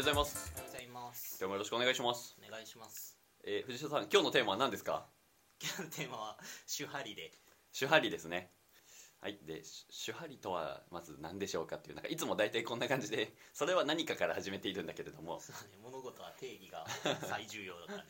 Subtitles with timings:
[0.00, 0.52] ようございます。
[0.56, 1.36] おはようございます。
[1.38, 3.18] 今日もよろしくお願いします、お願いします。
[3.44, 5.04] えー、藤代さん今日のテーマは何ですか？
[5.62, 6.38] 今日のテーマは
[6.74, 7.32] 手張りで。
[7.78, 8.50] 手張りですね。
[9.20, 9.62] はいで
[10.06, 15.38] 手張りとはまず何でしょうかっていうなんかいつも大体こんな感じでそれは何かから始めているんだけれども。
[15.38, 15.76] そうね。
[15.82, 16.86] 物事は定義が
[17.28, 18.04] 最重要だから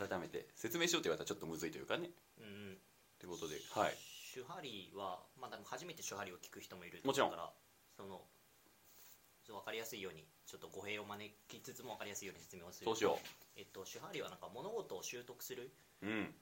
[0.00, 0.06] ね。
[0.08, 2.10] 改めて説明しようと言われたらちょっとむずいというかね。
[2.36, 2.74] うんうん。
[2.74, 2.78] っ
[3.18, 3.96] てことではい。
[4.34, 7.30] 手張りはまあ多分初めて手張りを聞く人もいるもちろん。
[7.96, 8.28] その
[9.46, 12.86] 分かりやすいようにちょっと語弊を招きつつも分かりやすいように説明をする。
[12.86, 13.18] そうしよ
[13.56, 15.72] えっと手張りはなんか物事を習得する。
[16.02, 16.34] ううん。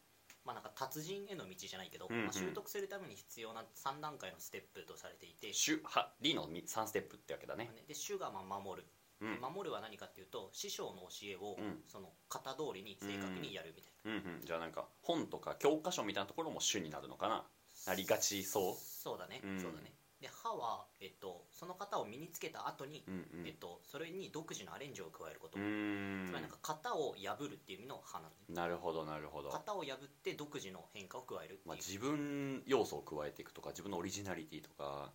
[0.45, 2.25] まあなんか達人への道じゃないけど、うんうん。
[2.25, 7.71] まあ、習得するために必要な3段階のステップとされていて、手張りの3ステップってわけだね。
[7.89, 8.87] で手がまあ守る、
[9.21, 9.33] うん。
[9.33, 11.81] で守るは何かっていうと師匠の教えをうん。
[11.89, 14.45] その型通りに正確にやるみたいな、うんうん。
[14.45, 17.47] じゃあなんか本とか教科書みたいなところも主になるのかな。
[17.87, 18.75] なりがちそう。
[18.77, 19.61] そうだね、うん。
[19.61, 23.47] そうだねで歯は、えっと、その型を身につけた後に、うんうん。
[23.47, 26.27] えっと、それに独自のアレンジを加えること、うーん。
[26.27, 28.37] つまりなんか型を破るっていう意味の歯なのね。
[28.49, 35.13] なるほどなるほど、型を破って独自の変化を加えるっていう、まあ、自分要素を加えていくとか自分のオリジナリティとか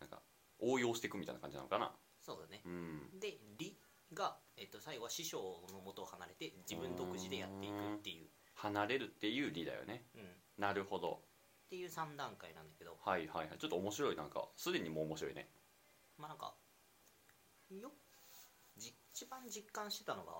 [0.00, 0.22] なんか
[0.58, 1.92] 応用していくみたいな感じなのかな。
[2.20, 2.62] そうだね。
[2.64, 3.20] う、ん。
[3.20, 3.78] で理
[4.12, 5.38] が、えっと、最後は師匠
[5.72, 10.04] のもとを離れて自分独自でやっていくっていう、離れるっていう理だよね。
[10.14, 10.24] うん、っ
[10.58, 11.20] なるほど
[11.68, 12.96] ていう3段階なんだけど。
[13.04, 13.58] はいはいはい。
[13.58, 14.16] ちょっと面白い。
[14.16, 15.48] なんかすでにもう面白いね。
[16.16, 16.54] まあなんか
[17.70, 17.92] よ
[18.76, 20.32] じ一番実感してたのが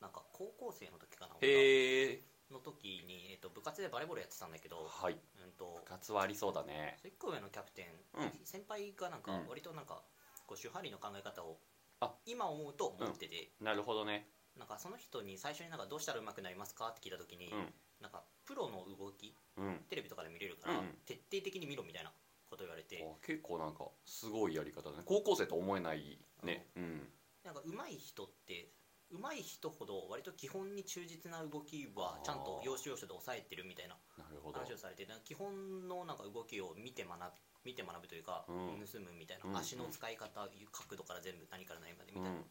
[0.00, 2.16] なんか高校生の時かな俺へえ。
[2.16, 5.14] がの時に、えっと、部活でバレーボールやってたんだけど、はい。
[5.14, 6.96] うんと部活はありそうだね。
[7.04, 8.30] 1個上のキャプテン、うん。
[8.44, 9.48] 先輩がなんかうん。
[9.48, 10.02] 割となんか
[10.46, 11.58] こう手張りの考え方を
[12.00, 12.14] あ。
[12.24, 14.28] 今思うと持ってて、なるほどね。
[14.56, 16.88] なんかその人に最初になんかどうしたら上手くなりますか？
[16.88, 17.74] って聞いた時に、うん。
[18.00, 19.80] なんかプロの動きうん。
[19.88, 20.98] テレビとかで見れるから、うんうん。
[21.04, 22.12] 徹底的に見ろみたいな
[22.48, 23.02] こと言われて。
[23.02, 25.02] あ結構なんかすごいやり方だね。
[25.04, 26.66] 高校生と思えないね。
[26.76, 27.08] うん。
[27.44, 28.70] なんか上手い人って
[29.10, 37.24] 上手い人ほど割と基本に忠実な動きはちゃんと要所要所で抑えてるみたいな話をされて基本のなんか動きを見て学ぶ
[37.64, 38.78] 見て学ぶというか、うん。
[38.86, 42.42] 盗むみたいな、うん足の使い方角度から全部何から何までみたいな、っうん。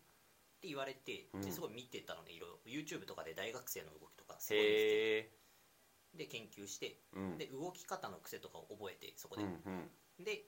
[0.60, 1.42] て言われて、うん。
[1.42, 2.84] ですごい見てたのねいろいろ。
[2.84, 5.45] YouTube とかで大学生の動きとかすごい見て
[6.18, 7.38] で研究してうん。
[7.38, 10.24] で動き方の癖とかを覚えてそこうんで、うん。
[10.24, 10.44] で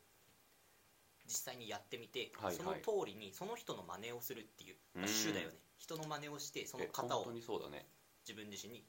[1.28, 2.56] 実際にやってみて、はいはい。
[2.56, 5.56] その通りにその人の真似をするっていう、まあうん手だよね。
[5.78, 7.86] 人の真似をしてそのえ型をそうだね。
[8.28, 8.86] 自分自身に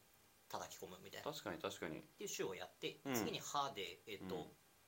[0.49, 1.31] 叩き込むみたいな。
[1.31, 2.01] っ確かに確かに。
[2.17, 3.15] ていう手をやって、うん。
[3.15, 4.43] 次に歯で、えっとうん。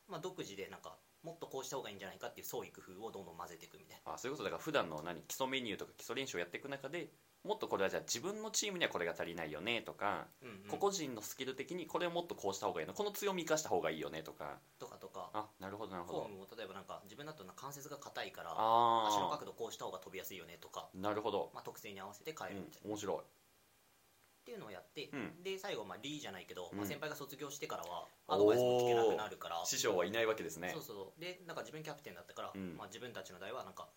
[0.08, 4.14] まあ、独自でなんかもっとこうした方がいいんじゃないかっていう創意工夫をどんどん混ぜていくみたいな。
[4.14, 7.10] あそういうことだから普段の何基礎メニューとか基礎練習をやっていく中で
[7.42, 10.78] もっとこれはじゃあ自分のチームにはこれが足りないよねとか、うんうん。
[10.78, 14.58] 個々人のスキル的にこれをもっとこうした方がいいのこの強み生かした方がいいよねとか。
[14.78, 15.92] とかとかあなるほど。
[15.92, 16.18] なるほど。
[16.20, 23.16] フォームも例えばなんか自分だとなんか関節が硬いからあ足のあ角度こうした方が飛びやすいよねとか、なるほど、まあ、特性に合わせて変えるみたいな、うん、面白い。
[23.16, 25.42] っていうのをやって、うん。
[25.42, 29.62] で最後まあリーじゃないけど、まあ、うん先輩が卒業してからはアドバイスも聞けなくなるから。
[29.64, 30.70] 師匠はいないわけですね。
[30.74, 31.20] そうそう。
[31.20, 32.76] でなんか自分キャプテンだったから、うん。
[32.76, 33.88] まあ、自分たちの代はなんか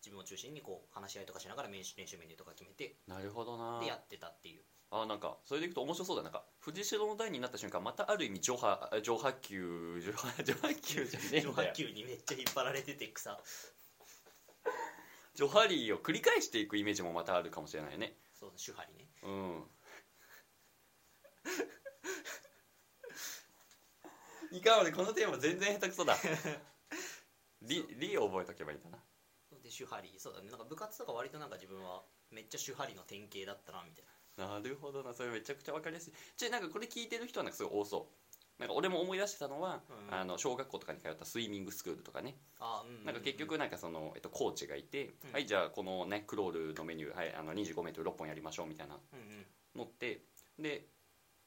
[0.00, 3.80] 自分を中心にこう話し合いとかしながら練習練習メニューとか決めてなるほどな。
[3.80, 4.62] でやってたっていう。
[4.92, 6.22] あなんかそれでいくと面白そうだ。
[6.22, 11.68] なんか藤代の代になった瞬間またある意味上波上波球上波上波球じゃねえ上んだよ。
[11.68, 13.38] 波球にめっちゃ引っ張られてて草。
[15.34, 18.16] ジョハリーを繰り返していくイメージもまたあるかもしれないね。
[18.38, 19.06] そう手張りね。
[19.22, 19.64] うん。
[24.58, 26.16] いかん俺このテーマ全然下手くそだ。
[27.62, 28.98] リリを覚えとけばいいんだな
[29.70, 32.02] で手張りそうだねなんか部活とか割となんか自分は
[32.34, 34.10] めっちゃ手張りの典型だったなみたいな。
[34.58, 35.12] なるほどな。
[35.14, 36.12] それめちゃくちゃ分かりやすい。
[36.36, 38.60] じゃあなんかこれ聞いてる人はなんかすごい多そう。
[38.60, 40.14] なんか俺も思い出してたのは、うん。
[40.14, 42.36] あの小学校とかに通ったスイミングスクールとかね。
[42.58, 45.32] あうんうんうんなんか結局なんかその、えっと、コーチがいて、うん。
[45.32, 50.22] はいじゃあこのねクロールのメニュー、はい、あの 25m6 本やりましょうみたいなうんうんのって
[50.58, 50.86] で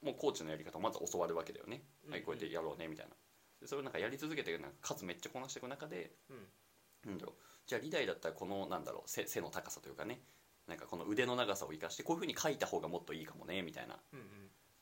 [0.02, 3.12] もうコーチのやり方をまず教わるわけだよね、うんはいこうやってやろうねみたいな。
[3.60, 6.48] でそれをなんかやり続けてなんか数めっちゃこなしていく中でうん。
[7.10, 10.20] なんだろうじゃあリダイだったらこのなんだろう背背の高さというかね
[10.68, 14.26] なんかこの腕の長さを生かしてこういうふうに書いた方がもっといいかもねみたいなうんうん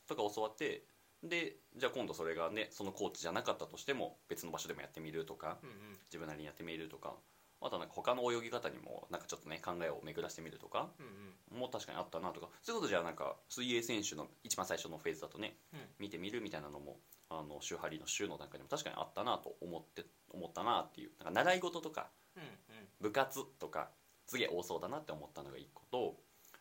[0.07, 0.83] とか教わって
[1.23, 5.75] でじゃあ今度それがねそのコーチじゃなかったとしても別の場所でもやってみるとかうんうん
[6.07, 7.13] 自分なりにやってみるとか
[7.61, 11.05] あとなんか他の泳ぎ方にもなんかちょっとね考えを巡らしてみるとかうん
[11.55, 16.97] うんも確かにあったなとかそういうことじゃあなんか水泳選手の一番最初のフェーズだとねうん見てみるみたいなのも
[17.29, 22.43] あの週張りの週の段階でも確かにあったなと思って思ったなっていうなんか習い事とかうん
[23.03, 23.89] 部活とか
[24.25, 26.15] すげえ多そうだなって思ったのが一個と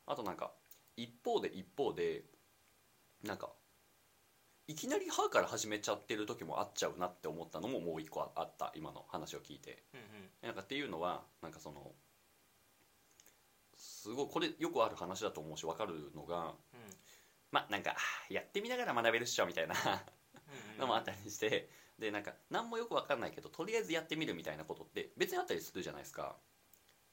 [0.07, 0.51] あとなんか
[0.97, 2.25] 一方で一方で
[3.25, 3.49] なんか
[4.67, 9.85] いきなり歯から始めちゃってる時もあっちゃうなって思ったのももう一個ああった今の話を聞いて。
[9.95, 10.07] うんうん。
[10.43, 11.93] なんかっていうのはなんかその
[13.77, 16.55] すごいこれよくある話だと思うし分かるのがうん。
[17.53, 17.95] まあなんか
[18.29, 20.79] やってみながら学べるっしょみたいなうん。
[20.83, 21.69] のもあったりして
[22.03, 26.35] でなんか何もよく分かんないけどとりあえずやってみるみたいなことって別にあったりするじゃないですか。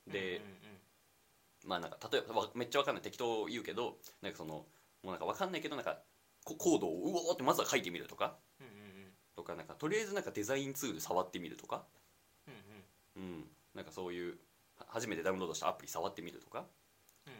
[0.08, 0.80] で、うんうん
[1.66, 4.66] まあなんか例えばわめっちゃ分かんない適当言うけどなんかそのも
[5.04, 6.00] うなんか分かんないけどなんか
[6.46, 9.12] こコードをうおーってまずは書いてみるとかうんうんうん。
[9.36, 11.84] とかなんかとりあえずなんかデザインツール触ってみるとか。
[12.48, 13.30] うんうん。
[13.30, 13.44] うん。
[13.76, 14.38] なんかそういう
[14.78, 16.66] は初めてダウンロードしたアプリ触ってみるとか、
[17.28, 17.40] うんうん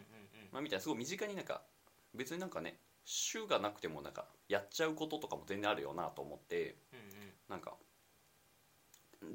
[0.52, 1.62] まあ、みたいなすごい身近になんか
[2.14, 2.78] 別になんかね
[3.32, 6.76] 種がなくてもなんかやっちゃうこととかも全然あるよなと思って。
[6.94, 7.19] うんうん
[7.50, 7.74] なんか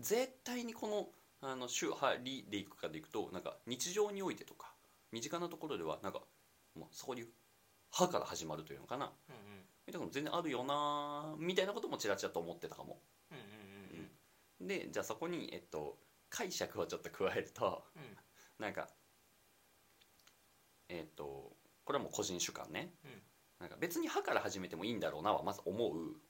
[0.01, 1.09] 絶対にこの
[1.41, 4.73] あの種はりでいくかでいくとなんか日常においてとか
[5.13, 6.21] 身近なところではなんか
[6.75, 7.29] もうそういう
[7.93, 9.13] 「は」から始まるというのかな。
[9.29, 9.35] うん
[9.87, 13.03] みたいなのも全然あるよなみたいなこともちらちらと思ってたかも。
[13.31, 13.47] うんうんう
[14.03, 14.09] ん
[14.61, 14.67] うん。
[14.67, 15.99] でじゃあそこに、えっと、
[16.31, 18.17] 解釈をちょっと加えるとうん。
[18.59, 18.89] なんか
[20.89, 23.23] えっとこれはもう個人主観ね、うん。
[23.61, 26.21] なんか別に「は」から始めてもいいんだろうなはまず思う、うんうん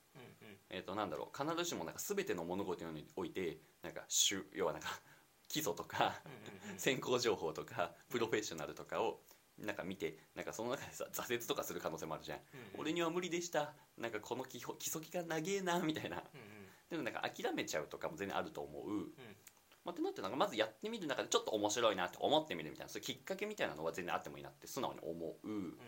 [0.70, 4.88] えっとなんだろう必ずしもなんか全ての物事においてなんか主要はなんか
[5.48, 9.20] 基礎とかうんうん先行情報とかプロフェッショナルとかを
[9.58, 12.44] なんか見てなんかその中でさ挫折とかする可能性もあるじゃん、うん
[12.80, 13.72] 俺には無理でした。
[13.96, 16.16] なんかこの基礎基礎期間長えなみたいな。
[16.16, 16.54] うんうん。
[16.90, 19.10] でもなんか諦めちゃうとかも全然あると思う、
[19.84, 25.78] まあ、ってなってなんかまずやってみる中でちょっと面白いなって思ってみるみたいなそういうきっかけみたいなのは全然あってもいいなって素直に思う、うん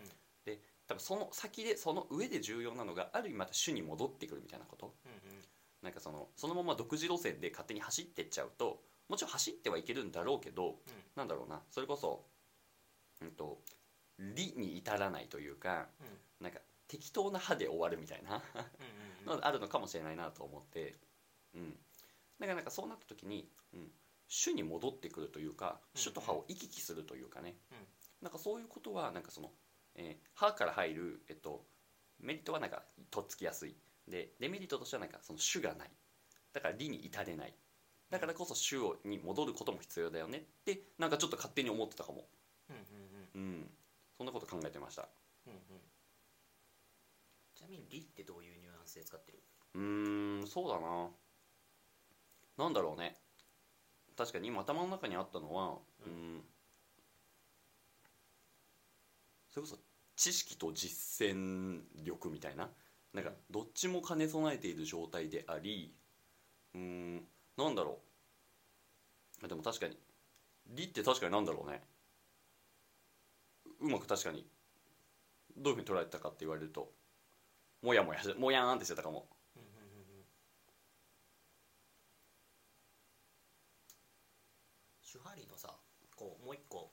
[0.87, 4.95] 多分その先でその上で重要なのがある意味また主に戻ってくるみたいなこと。
[5.05, 5.45] うんうん。
[5.83, 10.77] なんかそのそのまま独自路線で勝手に走ってっちゃうともちろん走ってはいけるんだろうけど、
[11.15, 12.25] なんだろうなそれこそ
[13.21, 13.59] うんと
[14.19, 16.45] 理に至らないというかうん。
[16.45, 18.41] なんか適当な歯で終わるみたいなうん
[19.31, 20.95] うんのがあるのかもしれないなと思って
[21.55, 21.71] うん。
[22.39, 23.91] だからなんかそうなった時に、うん、
[24.29, 26.01] 主に戻ってくるというかうん。
[26.01, 27.79] 主と歯を行き来するというかね、うん。
[28.23, 29.51] なんかそういうことはなんかその、
[29.97, 31.65] えー歯から入る、えっと、
[32.21, 33.75] メリットはなんかとっつきやすい。
[34.07, 35.91] でデメリットとしてはなんかその主がない。
[36.53, 37.55] だから理に至れない。
[38.11, 40.39] だからこそ主をに戻ることも必要だよね。
[40.39, 42.29] ってなんかちょっと勝手に思ってたかも。
[42.71, 43.71] うんうんうん。
[44.17, 45.09] そんなこと考えてました。
[45.47, 45.59] うんうん。
[45.59, 45.81] うん
[47.55, 49.43] ちなみに「理」ってどういうニュアンスで使ってる？
[49.75, 51.09] うーんそうだな。
[52.59, 53.17] なんだろうね。
[54.15, 56.45] 確かに今頭の中にあったのはううんん。
[59.49, 59.79] それこそ
[60.17, 62.71] 知識と実践力みたいな？
[63.13, 65.95] なんかどっちも兼ね備えている状態であり
[66.75, 68.01] うんなんだろ
[69.43, 69.49] う。
[69.49, 69.97] でも確かに。
[70.69, 71.83] 理って確かになんだろうね。
[73.81, 74.47] うまく確かに。
[75.57, 76.93] どういうふうに捉えてたかって言われると
[77.83, 79.27] もやもやもやーんってしてたかも。
[79.57, 80.25] うんうんうんうん。
[85.03, 85.75] 手張のさ
[86.17, 86.91] こうもう一個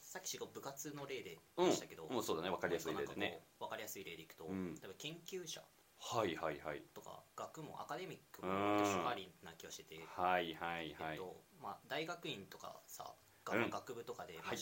[0.00, 3.42] さっき部活の例でうんしたけど、もうそうだね分かりやすい例でね。
[3.58, 4.74] 分かりやすい例でいくと、うん。
[4.74, 5.62] 例えば研究者
[6.00, 6.82] はいはいはい。
[6.94, 11.12] とか学問アカデミックもうん手張りな気がしてて、はいはいはい。
[11.12, 13.14] えっとまあ、大学院とかさ
[13.44, 14.54] 学部とかで、まあ、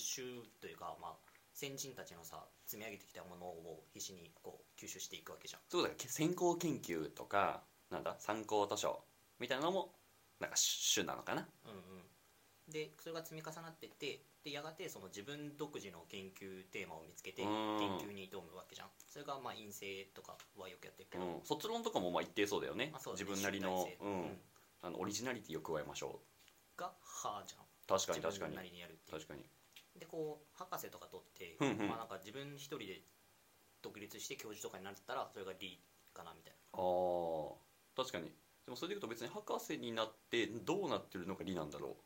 [0.60, 1.16] というか、まあ、
[1.52, 5.60] 先人たちのさ積み上げてきたものを必死にこう吸収していくわけじゃん。
[5.68, 5.94] そうだね。
[5.98, 9.02] 先行研究とかなんだ参考図書
[9.38, 9.92] みたいなのも
[10.40, 11.48] なんか主なのかな。
[11.64, 12.02] うんうん、
[12.68, 17.78] でそれが積み重なってってでやがてその自分独自の研究テーマを見つけてうん。
[17.78, 18.88] 研究に挑むわけじゃん。
[19.08, 22.86] それがまあ陰性とかはよくやってるけど、うん、卒論とかもまあ一定そうだよね。
[22.86, 22.92] ね。
[23.12, 24.38] 自分なりのうんうん。
[24.82, 26.20] あのオリジナリティを加えましょ
[26.76, 28.54] がはじゃんう確かに確かに。
[28.54, 29.18] 自分なりにやるっていう。
[29.18, 29.46] 確かに。
[29.98, 31.88] でこう博士とか取って、うんうん。
[31.88, 33.02] まあなんか自分一人で
[33.82, 35.80] 独立して教授とかになったらそれが理
[36.14, 37.54] かなみたいあー。
[37.96, 38.30] 確かに。
[38.64, 42.05] でもそれでいうと別に博士になってどうなってるのが理なんだろう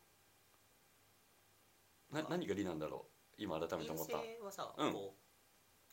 [2.13, 3.07] な何が理なんだろ
[3.39, 3.43] う？
[3.43, 4.21] 今改めて思った。
[4.21, 4.93] 性はさ、うん。
[4.93, 5.21] こう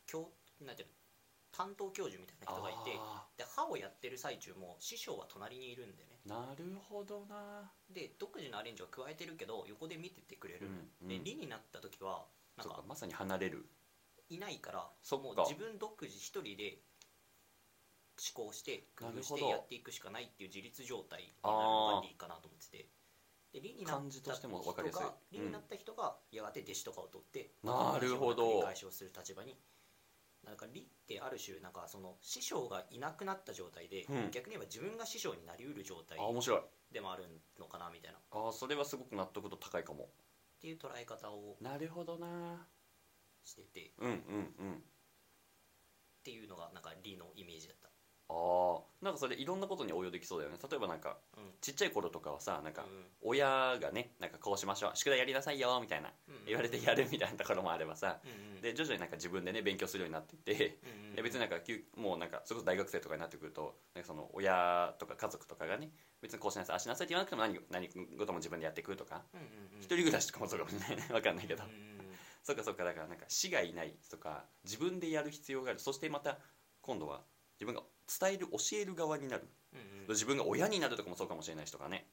[0.06, 0.30] 教
[0.66, 0.94] なんていうの
[1.52, 6.20] 担当教授みたいな人がいてあで歯をやってる最中も師匠は隣にいるんだよね。
[6.28, 7.72] ーなるほどな。
[7.90, 11.08] で独自のアレンジは加えてるけど横で見ててくれる、うんうん。
[11.08, 12.26] で理になった時は
[12.58, 13.66] なんかそうかまさに離れる。
[14.30, 15.26] いないからそっか。
[15.26, 16.80] もう自分独自一人で
[18.36, 19.46] 思考して工夫しなるほど。
[19.46, 22.90] てやっていくしかないっていう自立状態になるのが理かなと思ってて
[23.62, 28.44] で理になった人が理になった人がやがて弟子とかを取って、なるほど。
[28.44, 29.58] 繰り返しをする立場に
[30.46, 34.32] なんか理ってある種なんかその師匠がいなくなった状態で、うん。
[34.32, 36.62] 逆に言えば自分が師匠になりうる状態あ面白い。
[36.94, 37.24] でもある
[37.60, 38.20] のかなみたいな。
[38.20, 40.10] っあーそれはすごく納得度高いかも。
[40.62, 42.68] ていう捉え方をなるほどな。
[43.44, 43.88] してて。
[43.88, 44.18] っうんうんう
[44.72, 44.84] ん。
[46.24, 47.87] ていうのがなんか理のイメージだった
[48.30, 50.58] ああなんかそれいろんなことに応用できそうだよね。
[50.70, 51.44] 例えばなんかうん。
[51.62, 58.62] ちっちゃい頃とかはさなんかうん親がねなんかこうしましょう宿題やりなさいよみたいなうん言われてやるみたいなところもあればさうんうん。
[58.62, 65.92] で徐々になんか自分でね勉強するようになっていってうんうん で別になんかきゅもうなんかそれこそ大学生とかになってくるとなんかその親とか家族とかがね
[66.22, 69.80] 別にこうしなさいああしなさいって言わなくても何何事も自分でやっていくとかうんうんうん。
[69.80, 71.04] 一人暮らしとかもそうかもしれないね。
[71.10, 71.64] 分かんないけど。
[71.64, 72.18] うんうんうん。
[72.44, 75.80] そっかそっかだからなんか死がいないとか自分でやる必要がある。
[75.80, 76.38] そしてまた
[76.82, 77.24] 今度は
[77.60, 79.48] 自分が伝える教える側になる。
[79.74, 80.08] うんうん。
[80.10, 82.08] 自分が親になるとかもそうかもしれない人がね。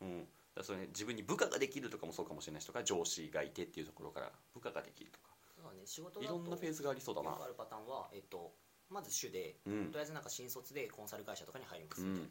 [0.00, 0.16] うんうん。
[0.16, 5.34] うん、だそれね自分に部下ができるとかもそうかもしれない人が上司がいてっていうところから部下ができるとか。
[5.54, 7.38] そうだね仕事いろんなフェーズがありそうだな。
[7.42, 8.54] あるパターンは、えっと、
[8.90, 9.86] まず主で、うん。
[9.86, 12.30] とりあえずなんか新卒でコンサル会社とかに入りますみたいな、うん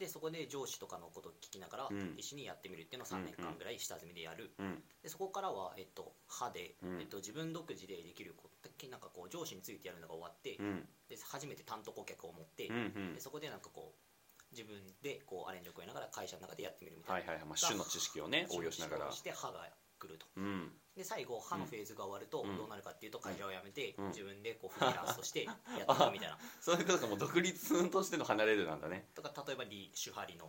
[0.00, 2.14] でそこで上司とかのことを聞きながら、うん。
[2.16, 4.82] 一緒にやってみるっていうのを3年間ぐらい下積みでやる、うん。
[5.02, 7.00] でそこからは、えっと、歯で、うん。
[7.00, 10.88] えっと、自分独自でできることなんかこう上司についてやるのが終わって、うん。
[11.08, 12.68] で初めて担当顧客を持って、
[13.14, 19.10] でそこでなんかこう自分でこうアレンジを加えながら会社の中でやってみるみたな、はいいはいはい、まあ、種の知識をね応用しながら。
[19.10, 19.68] そして歯が
[20.00, 20.26] 来ると。
[20.36, 20.72] うん。
[20.96, 22.56] で最後歯のフェーズが終わるとうん。
[22.56, 24.08] どうなるかっていうと会社を辞めてうん。
[24.08, 26.38] 自分でこうフリーランスとしてやっていくみたいな。
[26.60, 29.06] そういうことかもう独立としての離れるなんだね。
[29.14, 30.46] とか例えばリ主張りの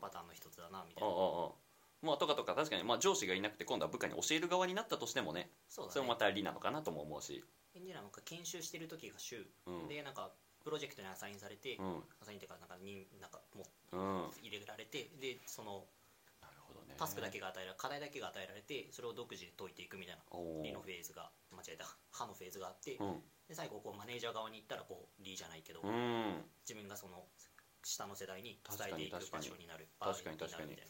[0.00, 1.52] パターンの一つだなみたいな。
[2.02, 7.44] まあとかとか確かに、まあ、上司がいなくて今度は部下に教える側になったとしてもねそうだそれもまねた理なのかなとも思うし。
[7.74, 9.46] エンジニアなんか研修してる時が週。
[9.66, 9.88] うん。
[9.88, 10.32] でなんか
[10.64, 12.04] プロジェクトにアサインされてうん。
[12.20, 14.30] アサインっていうかなんかになんかもううん。
[14.42, 15.86] 入れられてでその
[16.98, 20.22] タスクだけが与えられ課題だけが与えられてそれを独自で解いていくみたいな。
[20.32, 21.86] のフェーズが間違えた。
[22.10, 23.20] 歯のフェーズがあってうん。
[23.48, 26.44] で最後こうマネージャー側に行ったらこうリじゃないけどうん。
[26.68, 27.24] 自分がその
[27.84, 30.86] 下の世代に伝えていく確かに場所になる確かに場合なるみたい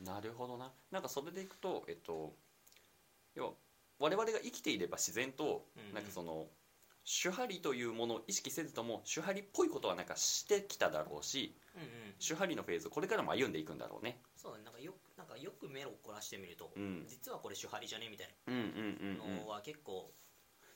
[0.00, 0.14] な。
[0.14, 0.72] なるほどな。
[0.90, 2.34] なんかそれでいくとえっと
[3.34, 3.52] 要は
[3.98, 6.48] 我々が生きていれば自然となんかその
[7.04, 11.88] 手張りというものを意識せずとも手張りっぽいことはなんかしてきただろうしうんうん。
[12.18, 14.20] 手張りのフェーズこれからも歩んでいくんだろうね。
[14.36, 17.04] そうなんかよくかよく目を凝らしてみると、うん。
[17.06, 19.36] 実はこれ手張りじゃねみたいうんうんうんうん。
[19.36, 20.10] なのは結構、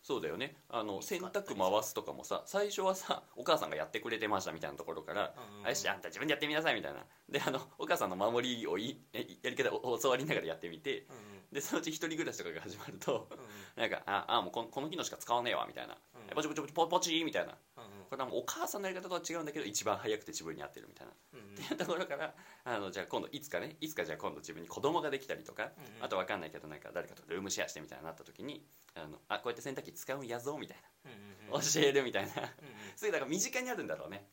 [0.03, 0.55] そうだよね。
[0.69, 5.35] あの洗濯回すとかもさ最初はさお母さんがやってくれてましたみたいなところから
[5.65, 7.07] あよしあんた自分でやってみなさいみたいな。
[7.31, 11.45] であのお母さんの守りをいえやり方を 教わりながらやってみてうんうん。
[11.53, 13.47] でそのうち一人暮らしとかが始まるとうんうん。
[13.77, 17.53] なんかああもうこの機能しか使わねえわみたいな、うんポチポチポチポチみたいな。
[17.53, 17.74] うん
[18.15, 21.13] これはもうお母さんのやり方とは違うんだけど一番早くて自分に合ってるみたいな。
[21.35, 21.55] うんうん。
[21.55, 22.33] っていうところから
[22.65, 26.05] あのじゃあ今度いつかねいつかじゃあ今度自分に子供ができたりとか、うんうん。
[26.05, 30.77] あと分かんないけどなんか誰かとルームシェアしてみたいになった時にあのあこうやって洗濯機使うんやぞみたい
[31.51, 32.33] な、教えるみたいな。
[32.95, 34.29] そういうだから身近にあるんだろうね。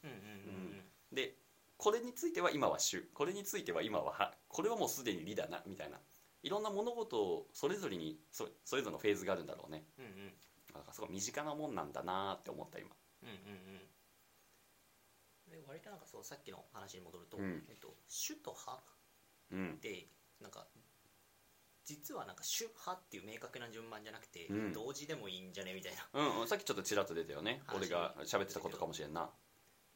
[1.11, 1.33] で
[1.77, 3.09] これについては今は主。
[3.15, 5.97] これについては今は派これはもうすでに理だなみたいな。
[6.43, 9.85] いろんな物事をそれぞれにそそれぞれのフェーズがあるんだろうね。
[9.97, 10.33] うんうん。
[10.73, 12.89] だからすごい身近なもんなんだなって思った今
[13.23, 13.37] うんうんう
[15.49, 15.51] ん。
[15.51, 17.65] で割となんかそうさっきの話に戻ると、うん。
[17.69, 18.83] えっと、主と派
[19.51, 19.79] うん。
[19.81, 20.07] で
[20.39, 20.67] なんか
[21.83, 24.73] 実はなんか主派っていう明確な順番じゃなくて、うん。
[24.73, 25.73] 同時でもいいんじゃね？
[25.73, 26.07] みたいな。
[26.13, 27.61] うん、うん、さっきちょっとちらっと出たよね。
[27.65, 29.29] 話俺が喋ってたことかもしれんな。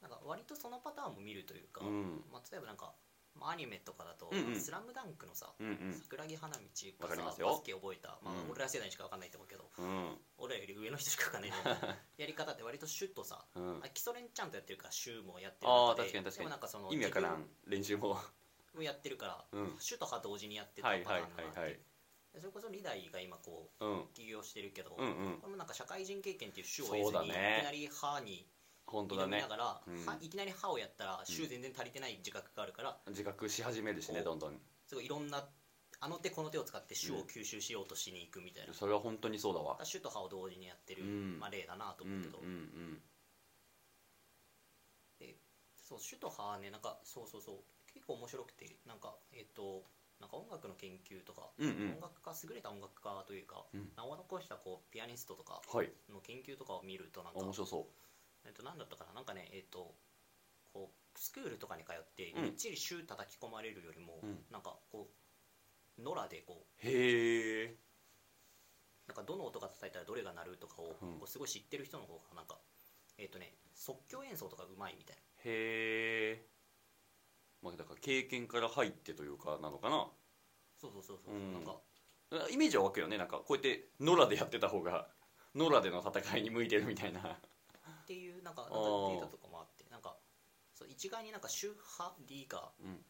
[0.02, 2.26] なんか割とそのパターンも見るというか、うん。
[2.32, 2.94] まあ、例えばなんか、
[3.40, 4.60] まあ、アニメとかだと「うんうん。
[4.60, 5.94] スラムダンクのさ、うんうん。
[5.94, 6.64] 桜木花道
[7.00, 7.48] わかりますよ。
[7.48, 8.52] バスケ覚えた、まあうん。
[8.52, 10.18] 俺ら世代にしか分かんないと思うけどうん。
[10.38, 13.84] 俺らより上の人しか分かんないけど やり方って割とシュッとさ、うん。
[13.84, 16.38] あ基礎練ちゃんとやってるからシュもやってる確かに確かに。
[16.38, 18.16] でもなんかその意味わからん練習も。
[18.58, 19.78] 自分をやってるから、うん。
[19.80, 21.80] シュと派同時にやってたパタはいはいはいーンがあって、はい。
[22.34, 24.08] でそれこそリダイが今こううん。
[24.14, 25.38] 起業してるけど、うんうん。
[25.40, 27.58] これもなんか社会人経験っていう種を得ずに、だね。
[27.58, 28.48] いきなり歯に
[28.88, 29.34] 本当だね。
[29.34, 30.06] 挑みながら、うん。
[30.06, 34.60] 歯いきなり歯をやったら種全然足りてない自覚があるから、自覚し始めるしねどんどん。
[34.88, 35.44] すごいいろんな
[36.00, 39.78] あの手この手を使って種を吸収しようとしに行くみたいな、それは本当にそうだわ。
[39.90, 41.40] 種と歯を同時にやってる、うん。
[41.40, 43.02] まあ、例だなとうんうん思うけど、うん。
[45.86, 47.56] そう種と歯はねなんかそうそうそう。
[47.94, 49.86] 結構面白くてなんかえっ、と
[50.20, 52.02] なんか音楽の研究とか、うんうん。
[52.02, 53.94] 音楽家優れた音楽家というか、うん。
[53.96, 55.92] 名を残したこうピアニストとかはい。
[56.10, 57.88] の研究とかを見るとなんか面白そ
[58.46, 59.14] えっと、なんだったかな？
[59.14, 59.96] なんかねえっと
[60.74, 62.44] こうスクールとかに通ってうん。
[62.44, 64.46] みっちり週叩き込まれるよりも、うん。
[64.52, 65.10] なんかこ
[65.98, 67.78] う野良でこうへえう
[69.08, 71.20] なんかどの音が叩いたらどれが鳴るとかを、うん。
[71.20, 72.58] こうすごい知ってる人の方がなんか
[73.18, 75.22] えっとね即興演奏とかうまいみたいな。
[75.46, 76.46] へえ
[77.62, 80.08] まあだから経験から入ってというかなのかな？
[80.80, 81.54] そうそうそうそう、うん。
[81.54, 81.78] なんか
[82.52, 83.18] イメージは湧くよね。
[83.18, 85.08] なんかこうやって野良でやってた方が
[85.56, 87.40] 野良での戦いに向いてるみたいな
[88.06, 90.16] っていうなんかなんかデータとかもあってなんか
[90.76, 93.02] そう一概になんか周波リがうん。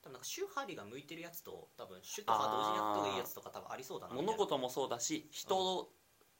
[0.00, 5.90] 多分なんか周波リが向いてるやつと多分主と波同時にやった方がいいやつとか多分ありそうだな物事もそうだし人、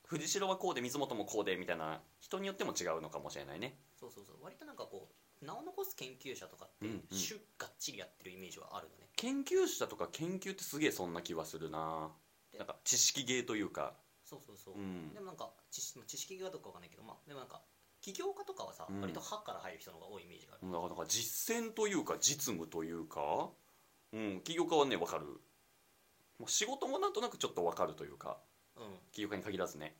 [0.07, 3.77] 藤代はこうで水元もこうでみたいな人によっても違うのかもしれないね。
[3.99, 4.37] そうそうそう。
[4.43, 5.11] 割となんかこ
[5.43, 7.03] う名を残す研究者とかってうんうん。
[7.11, 12.11] 種がっちりやってるイメージはあるのね、研究者とか研究ってすげえそんな気はするな。
[12.53, 13.95] でなんか知識ゲーというか。
[14.25, 15.13] そうそうそう、うん。
[15.13, 17.61] でもなんか知識知識がどうかわかんないけどまあでもなんか
[18.01, 19.01] 起業家とかはさ、うん。
[19.01, 23.51] 割と歯から入る人の方が多いイメージがある、だからなんか実践というか実務というか
[24.13, 25.27] うん起業家はね分かる。
[26.39, 28.39] まあ仕事もなんとなくちょっと分かるというか
[28.77, 28.99] うん。
[29.13, 29.97] 起業家に限らずね。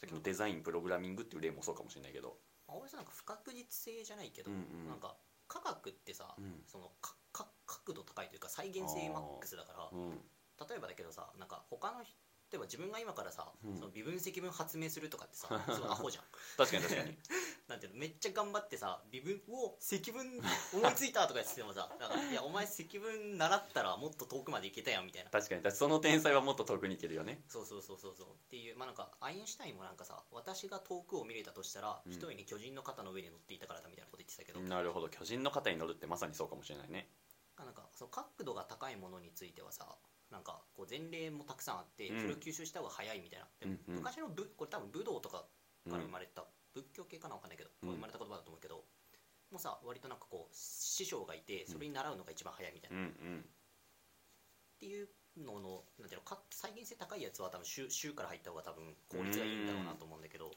[0.00, 2.36] さっきのデザインプログラミングっていう例もそうかもしれないけど。
[2.68, 4.88] まあ俺さなんか不確実性じゃないけど、うんうん。
[4.88, 5.16] なんか
[5.48, 6.62] 科学ってさ、うん。
[6.66, 10.20] そのかか角度高いというか再現性マックスだからうん。
[10.68, 12.23] 例えばだけどさなんか他の人例
[12.56, 13.76] えば自分が今からさ、うん。
[13.76, 16.24] その微分積分発明するとかってさすごいアホじゃん。
[16.56, 17.18] 確かに確かに。
[17.68, 20.40] なんていうのめっちゃ頑張ってさ微分を積分
[20.72, 25.30] 思いついたとか言っててもさなんかいやお前積分習ったらもっと遠くまで行けたやんみたいな。
[25.30, 25.72] 確かに。
[25.72, 27.42] その天才はもっと遠くに行けるよね。
[27.48, 28.28] そうそうそうそうそう。
[28.28, 32.12] っていうまあなんかアインシュタインもなんかさ私が遠くを見れたとしたら、うん。
[32.12, 35.08] 一重に巨人の肩の上に乗っていたからだみたいなこと言ってたけど、なるほど。
[35.08, 37.10] 巨人の肩に乗るってまさにそうかもしれないね。
[37.62, 39.96] なんかそう角度が高いものについてはさ
[40.34, 42.20] なんかこう前例もたくさんあって、うん。
[42.20, 43.46] それを吸収した方が早いみたいな。
[43.60, 45.46] でも昔の武これ多分武道とか
[45.88, 46.02] からうん。
[46.06, 47.90] 生まれた、仏教系かなわかんないけど、うん。
[47.94, 48.82] 生まれた言葉だと思うけど
[49.52, 53.44] もうさ割となんかこう師匠がいてそれに習うのが一番早いみたいな、うんっうん。
[54.80, 60.50] ていうののなんていうのか再現性高いやつは多分週週から入った方が多分効率がいいんだろうなと思うんだけど、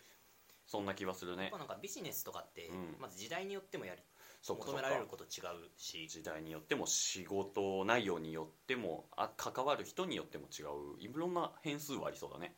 [0.65, 1.43] そんな気はするね。
[1.43, 2.98] やっぱなんかビジネスとかって、うん。
[3.00, 4.01] まず時代によってもやり
[4.41, 6.08] 求められること違うし。
[6.08, 11.00] 時代によっても仕事内容によってもあ関わる人によっても違う。
[11.00, 12.56] いろんな変数はありそうだね。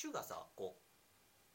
[0.00, 0.82] 種がさこう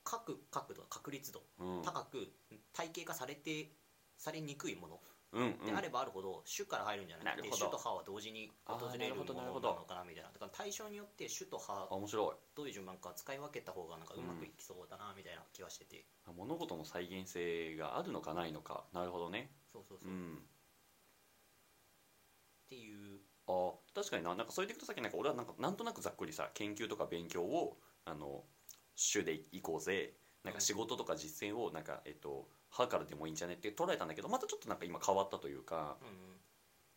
[0.03, 1.81] 各角度確率度うん。
[1.83, 2.27] 高く
[2.73, 3.71] 体系化されて
[4.17, 4.99] されにくいもの
[5.33, 10.29] であればあるほど種から入るんじゃなくて種と歯は同時に訪れるものなのかなみたいな。
[10.29, 18.83] だから対象によって種と歯あ面白いどういう順番か使い分けた方がなんかうまくいきそうだなみたいな気はしてて、あ物事の再現性があるのかないのか。
[18.93, 19.49] なるほどね。
[19.71, 20.09] そうそうそう。
[20.09, 20.37] う、っん
[22.69, 23.19] ていう。
[23.47, 24.35] あ確かにな。
[24.35, 28.43] なんかそれでいくとさっきなんか俺はなんかなんとなくざっくりさ研究とか勉強をあの
[28.95, 30.13] 主でいこうぜ。
[30.43, 35.95] なんか仕事とか実践をなんかえっと歯からでもいいんじゃねって捉えたんだけどまたちょっとなんか今変わったというか、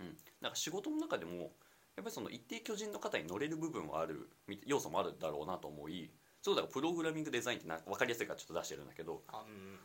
[0.00, 1.48] うんうん、なんか仕事の中でもやっ
[1.96, 6.10] ぱりその一定巨人の肩に乗れる部分はあるみ要素もあるだろうなと思い
[6.40, 9.78] そうだからプログラミングデザインってなんか分かりやすいからちょっと出してるんだけどあうん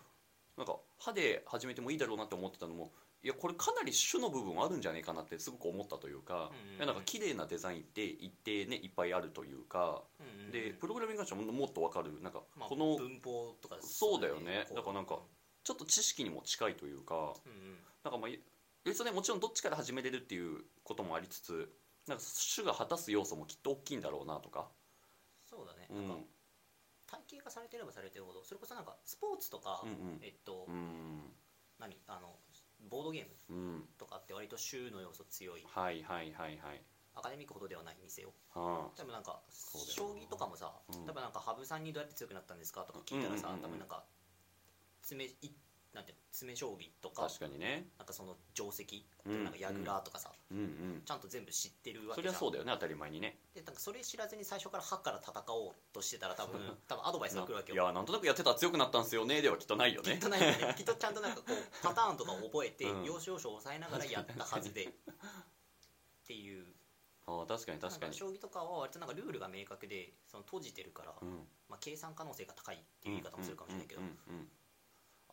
[0.57, 2.91] なんか歯で始めてもいいだろうなって思ってたのも
[3.23, 12.21] いやこれかなり種の部分あるんじゃねえかなってすごく思ったというか、うんいやなんか綺麗なデザインって一定ねいっぱいあるというか、うんうんでプログラミング会社ももっと分かる。
[12.21, 14.65] なんかまあ、この文法とかそうだよね。
[14.75, 15.19] だからなんか
[15.63, 17.17] ちょっと知識にも近いというかう
[17.49, 18.31] んうんなんかまあ
[18.83, 21.71] 別にねもちろんどっちから始めれるっていうこともありつつ
[22.07, 22.23] なんか
[22.55, 24.67] 種が果たす要素もきっと大きいんだろうなとか、
[25.47, 26.07] そうだね、うん。
[26.07, 26.23] なんか
[27.05, 30.19] 体系化されてればされてるほどそれこそなんかスポーツとか、うんうん。
[30.23, 31.31] えっと、うん。
[31.77, 31.95] 何？
[32.07, 32.39] あの
[32.89, 33.83] ボードゲームうん。
[33.99, 35.63] とかって割と週の要素強い。
[35.67, 36.81] はいはいはいはい。
[37.13, 38.33] アカデミックほどではないにせよ。
[38.49, 38.97] はあ。
[38.97, 41.05] 多分なんか将棋とかもさ、うん。
[41.05, 43.77] 多分なんか羽生さんにどうやって強くなったんですかとか聞いたらさ、うんうんうんうん。
[43.77, 44.05] 多分なんか
[45.01, 45.51] 詰めい
[45.93, 47.85] なんていうの詰め将棋とか確かにね。
[47.97, 52.35] なんかその定石、うんなんか矢倉とかさ、うんうんちゃんと全部知ってるわそけじゃん。
[52.35, 53.37] そうだよね当たり前にね。
[53.53, 60.13] でなんかそれ知らずに最初から歯から戦おうとしてたら多分多分アドバイスが来るわけいよやなんとなくやってたら強くなったんすよねではきっとないよね。
[60.13, 60.73] きっとないよね。
[60.79, 63.03] きっとちゃんとなんかこうパターンとかを覚えて、うん。
[63.03, 64.85] 要所要所を抑えながらやったはずで。
[64.85, 64.91] っ
[66.25, 66.65] ていう。
[67.25, 68.01] ああ確かに確かに。
[68.03, 71.47] なん将棋とかは割となんかルールが明確でその閉じてるから、うん。
[71.67, 74.49] まあ、計算可能性が高いっていう言い方もするかもしれないけど、うんうんうんうん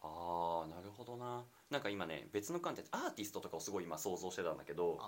[0.03, 1.45] ああなるほどな。
[1.71, 4.99] なんか今ね別の観点アーティストとかをすごい今想像してたんだけど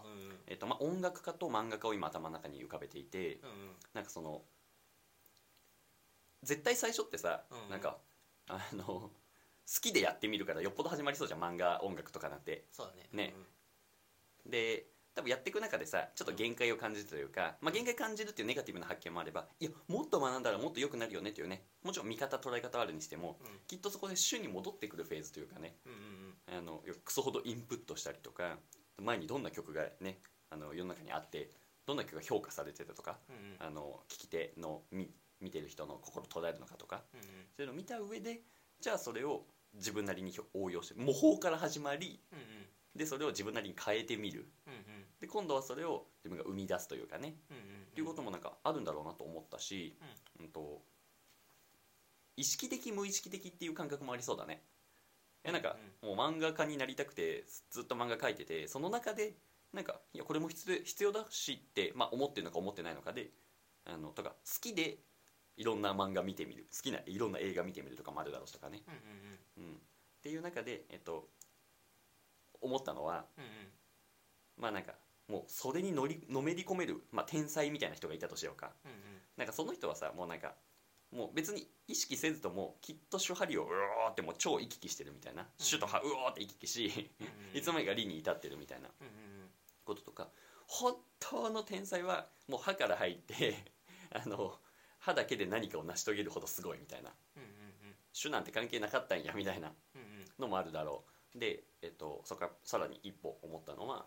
[0.47, 3.77] えっとまあ、音楽家と漫画家を今頭の中に浮かべていてうんうん。
[3.95, 4.43] なんかその
[6.43, 7.71] 絶対最初ってさ、うんうん。
[7.71, 7.99] なんか
[8.49, 9.11] あの好
[9.81, 12.65] きでやってみるからよっぽど始まりそうじゃん漫画音楽とかなんて。
[12.73, 13.09] そうだね。
[13.13, 13.35] ね。
[14.47, 23.47] で多分やっていく中でさちょっと限界を感じるというか、まあ、限界感じるっていうネガティブな発見もあればいやもっと学んだらもっと良くなるよねっていうねもちろん見方捉え方はあるにしてもうん。
[23.67, 26.59] きっとそこで主に戻ってくるフェーズというかねうんうんうん。
[26.59, 28.59] あのクソほどインプットしたりとか
[28.99, 30.19] 前にどんな曲がね
[30.51, 31.51] あの世の中にあって
[31.87, 33.57] どんな曲が評価されてたとかうんうん。
[33.59, 37.27] あの聞き手の見見てる人の心捉えるのかとかうんうん。
[37.27, 38.41] そういうのを見た上で
[38.81, 39.45] じゃあそれを
[39.75, 42.45] 自分なりに応用して模倣から始まりうんうん。
[42.97, 44.49] でそれを自分なりに変えてみる。
[44.67, 44.75] うん
[45.31, 47.37] 今度はそれを自分が生み出すというかね。
[47.51, 49.97] うんうんっていうこともなんかあるんだろうなと思ったし、
[50.39, 50.49] うん。
[50.49, 50.81] と
[52.37, 54.63] 意識的無意識的っていう感覚もありそうだね。
[55.45, 59.35] いやなんかもう漫画家になりたくてずっと漫画描いててその中で
[59.73, 63.31] なんかいやこれも必要必要だしって、まあ、思ってるのか思ってないのかで
[63.87, 64.99] あのとか好きで
[65.57, 66.67] いろんな漫画見てみる。
[66.75, 69.73] 好きないろんな映画見てみるとかもあるだろうしとかね、うんうんうん。
[69.73, 69.79] うん、っ
[70.23, 71.29] ていう中で、えっと、
[72.61, 73.51] 思ったのはうんうん。
[74.57, 74.95] まあなんか
[75.31, 78.73] もうそれに乗りのめり込める、まあ、天才みたいな人がいたとしようか。
[78.85, 78.97] うんうん。
[79.37, 80.55] なんかその人はさもうなんか
[81.13, 89.13] もう別に意識せずともきっと手張りをうおーってもう超行き来してるみたいな、手と歯うおーって行き来し、うんうんいつの間にか理に至ってるみたいなうんうん
[89.85, 90.29] こととか。
[90.67, 93.57] 本当の天才はもう歯から入って
[94.15, 94.57] あの
[95.01, 97.13] 歯だけで何かを成し遂げるほどすごいみたいな。
[97.37, 97.51] うんうん
[98.13, 100.07] 種なんて関係なかったんやみたいなうんうん。
[100.07, 101.39] うんのもあるだろう。
[101.39, 104.07] で、えっと、そこからさらに一歩思ったのは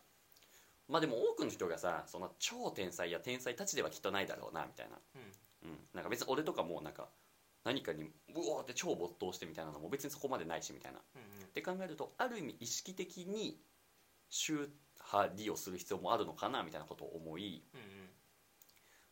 [0.89, 4.97] まあでも多くの人がさその超天才や天才たちではきっとないだろうなみたいな、
[5.63, 7.07] うん、なんか別に俺とかもなんか
[7.63, 10.99] 何かにうおーって超没頭してみたいなのも別にそこまでないしみたいな。
[10.99, 11.47] っうんうん。
[11.47, 13.57] て考えるとある意味意識的に
[14.29, 14.69] 宗
[15.11, 17.85] 派利をする必要もあるのかなみたいなことを思いうんうん。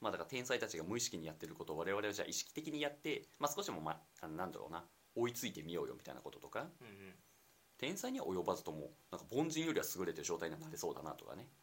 [0.02, 4.84] まあだから天才たちが無意識にやってることを我々はじゃあ意識的にやって、まあ、少しでもまあなんだろうな
[5.16, 7.14] 追いついてみようよみたいなこととかうんうん。
[7.78, 11.61] 天才には及ばずともなんか凡人よりは優れてる状態にはなれそうだなとかね、うん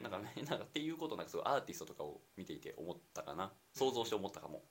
[0.00, 3.52] なんかね なんかっていうことをなんかすごいアーティストとかを見ていて思ったかな。
[3.74, 4.64] 想像して思ったかも、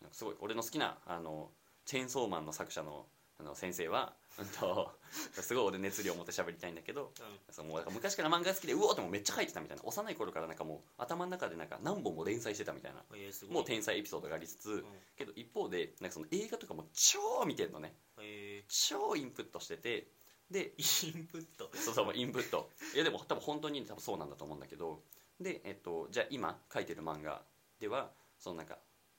[0.00, 1.52] なんかすごい俺の好きなあの
[1.84, 7.54] チェーンソーマンの作者のあの先生は、 うんと、すごい俺熱量を持って喋りたいんだけどうん。
[7.54, 9.82] そのもう昔から漫画好きでうおーってもうめっちゃ書いてたみたいな。
[9.84, 13.04] 幼い頃からなんかもう頭の中でなんか何本も連載してたみたいな。
[13.48, 14.84] もう天才エピソードがありつつ、うん。
[15.16, 17.94] けど一方でなんかその映画とかも超見てるのね。
[18.18, 20.08] え超インプットしてて
[20.50, 21.70] でーインプット。
[21.74, 22.70] そうそうインプット。
[22.94, 25.00] いやでも多分本当に多分そうなんだと思うんだけど。
[25.40, 27.42] で、えっと、じゃあ今書いてる漫画
[27.78, 28.78] ではそのなんか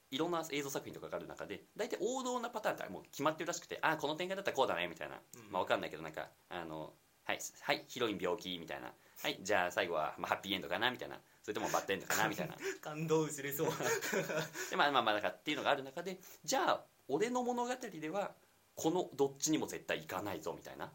[0.09, 6.93] いろんな映像作品とかがある中で大体王道なパターンがもう決まってるらしくてああこの展開だったらこうだねみたいな、うんまあわかんないけどなんかあの
[7.25, 8.93] はい、はい、ヒロイン病気みたいな。
[9.21, 11.19] はいじゃあ最後は、まあ、ハッピーエンドかなみたいな。
[11.43, 12.55] それともバッドエンドかなみたいな。
[12.81, 13.67] 感動薄れそう。
[14.69, 18.33] でまあまあまあなんかっていうのがある中でじゃあ俺の物語では
[18.75, 20.89] このどっちにも絶対行かないぞみたいな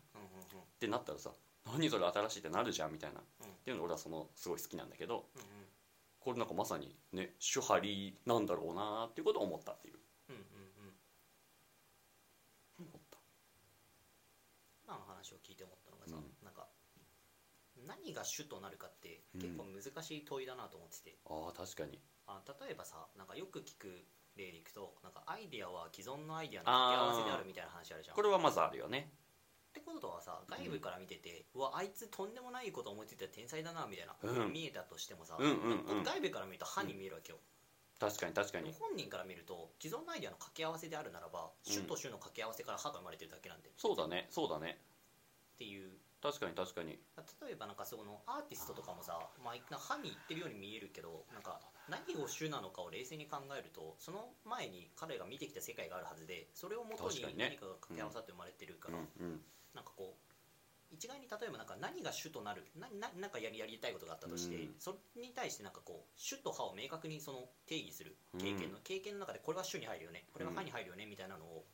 [0.83, 1.31] ってなったらさ
[1.65, 3.47] 何それ新しいってなるじゃんみたいな、うん。
[3.47, 5.47] っていうの俺はそのすごい好きなんだけどうんうん。
[6.19, 9.95] これなんかまさにね手張りなんだろうなっていうことを思ったっていう。
[10.31, 10.45] うんうんう
[12.83, 12.87] ん。
[12.87, 13.19] 思った。
[14.85, 16.45] 今の話を聞いて思ったのがさ、うん。
[16.45, 16.67] なんか
[17.87, 22.01] 何が主となるかって結構難しい問いだなと思ってて、ああ確かに。
[22.27, 24.05] あ例えばさなんかよく聞く
[24.37, 28.17] 例でいくとなんかアイデアは既存のアイデアの掛け合わせであるみたいな話あるじゃん。
[28.17, 29.13] これはまずあるよね
[29.73, 34.53] ってことはさ外部から見てて、うわあいつとんでもないこと思いついたら天才だなみたいな、うん。
[34.53, 36.05] 見えたとしてもさ、うんうんうん。
[36.05, 37.39] 外部から見ると歯に見えるわけよ、
[37.99, 38.75] 確かに確かに。
[38.79, 41.73] 本人から見ると既存のアイデアの掛け合わせであるならば、うん。
[41.73, 43.71] 主と主の掛け合わせから歯が生まれてるだけなんで。
[43.79, 44.77] そうだねそうだね。
[45.57, 45.89] っていう。
[46.23, 47.01] 確かに確かに。
[47.43, 51.59] 例えばなんかそのアーティストとかもさまあ、歯にいってるように見えるけどなんか
[51.89, 57.49] 何を主なのかを冷静に考えるとその前に彼が見てきた世界があるはずでそれをもとに確かにね。
[57.51, 59.41] 何かが掛け合わさって生まれてるから、うんうん
[59.75, 60.33] なんかこう
[60.93, 64.75] 一概に例えばなんか何が主となるなななんかやりやりたいことがあったとして、うん。
[64.79, 71.65] それに対してなんかこう主と歯を明確にその定義する経験の、経験の中でこれは主に入るよねこれは歯に入るよねみたいなのを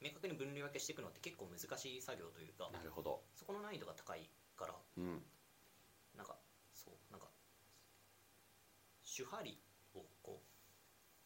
[0.00, 3.22] 明確に分類分けしていくのって結構難しい作業というかなるほど。
[3.34, 5.24] そこの難易度が高いからうん。
[6.14, 6.36] なんか
[6.74, 7.28] そうなんか
[9.02, 9.58] 主張り
[9.94, 10.56] をこう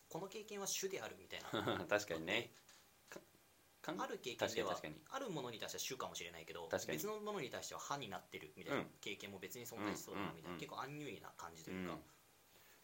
[0.09, 1.87] この経験は主であるみたいな。
[1.89, 2.43] 確かにね。
[2.43, 2.70] か
[3.97, 4.77] かんある経験では
[5.11, 8.87] あるものに対しては主かもしれないけど別のものに対しては歯になってるみたいなうん。
[9.01, 11.99] 経験も別に存在しそうだなみたいな、結構アンニュイな感じとにいうか、うん。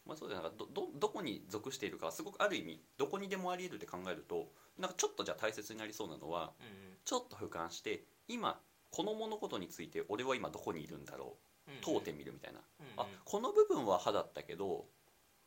[0.05, 0.41] まあそうだよ。
[0.41, 8.59] なんかどどどこに属しているかはすごくある意味どこにでもあり得るって考えるとなんかちょっとじゃあ大切になりそうなのはうんちょっと俯瞰して今
[8.91, 11.79] この物事について俺は今どこにいるんだろうんうん。
[11.79, 12.93] う問うてみるみたいな、うんうん。
[12.97, 14.85] あこの部分は歯だったけど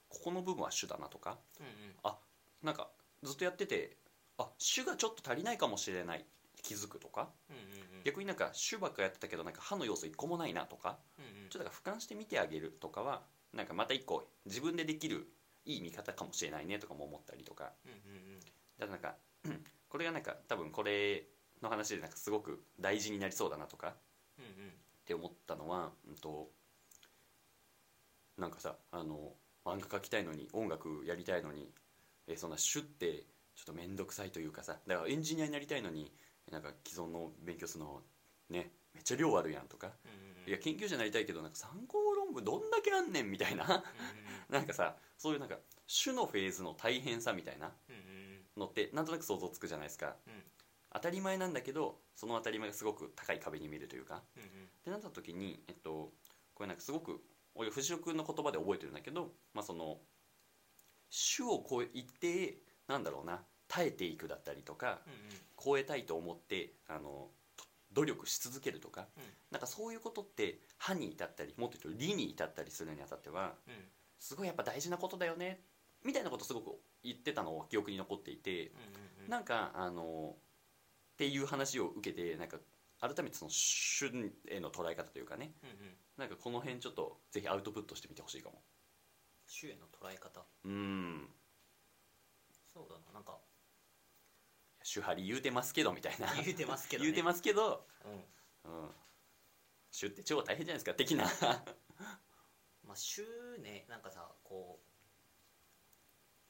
[0.08, 2.12] ここの部分は主だなとかうんうん。
[2.62, 2.90] なんか
[3.22, 3.96] ずっとやってて
[4.40, 6.24] あ主がちょっと足りないかもしれない。
[6.62, 7.30] 気づくとか。
[7.48, 8.04] うんうんうん。
[8.04, 10.98] 逆になんか主ばっかやってたけどなんか歯の要素一個もないなとか。
[11.18, 11.48] うんうん。
[11.48, 13.22] ちょっとだから俯瞰して見てあげるとかは
[13.52, 15.26] なんかまた一個自分でできる
[15.64, 17.72] いい見方かもしれないねとかも思ったりとか。
[17.84, 18.40] うんうん
[18.78, 21.24] だからなんかうん これがなんか多分これ
[21.62, 23.94] の話でなんかすごく大事になりそうだなとか。
[24.38, 26.52] うんうんって思ったのは、うん、と
[28.38, 29.32] なんかさあの
[29.64, 31.68] 漫画描きたいのに音楽やりたいのに
[32.28, 33.24] えそんなシュって
[33.60, 36.10] ちょっと面倒くさいというかさだからエンジニアになりたいのに
[36.50, 38.00] なんか既存の勉強するの
[38.48, 39.90] ねめっちゃ量あるやんとか。
[40.46, 43.84] いや研究者になりたいけどなんか参考論文どんだけあんねんみたいな。
[44.48, 47.70] なんかさそういうなんか種のフェーズの大変さみたいな
[48.56, 50.16] のってなんとなく想像つくじゃないですか。
[50.26, 50.32] うん。
[50.92, 54.22] 当たり前なんだけどその当たり前がすごく高い壁に見えるというか。
[54.36, 54.48] うんうん。
[54.48, 54.50] っ
[54.82, 56.10] てなった時に、えっと、
[56.54, 57.20] これなんかすごく
[57.54, 59.98] 俺藤尾君の言葉で覚えてるんだけど、まあ、その
[61.10, 62.56] 種をこう一定
[62.88, 65.00] なんだろうな耐えていくだったりとか
[65.64, 69.22] 超えたいと思ってあのと努力し続けるとかうん。
[69.52, 73.74] なんかそういうことって歯に至ったりもっと言うと理に至ったりするにあたってはうん。
[74.18, 75.60] すごいやっぱ大事なことだよね
[76.04, 78.72] みたいなことすごく言ってたのを記憶に残っていて
[79.26, 80.34] うなんかあの
[81.14, 82.58] っていう話を受けてなんか
[83.00, 85.76] 改めてその旬への捉え方というかねうんうん。
[86.18, 88.60] なんかこの辺ちょっとぜひアウトプットしてみてほしいかも。
[89.46, 90.44] 主への捉え方。
[90.64, 91.28] うん。
[92.72, 93.38] そうだななんか
[94.90, 96.26] 主張り言うてますけどみたいな。
[96.42, 98.72] 言うてますけど、ね、言うてますけど、うん。
[98.72, 98.90] うん、
[99.92, 101.26] 主って超大変じゃないですか的な。
[102.84, 103.22] まあ主
[103.62, 104.80] ねなんかさこ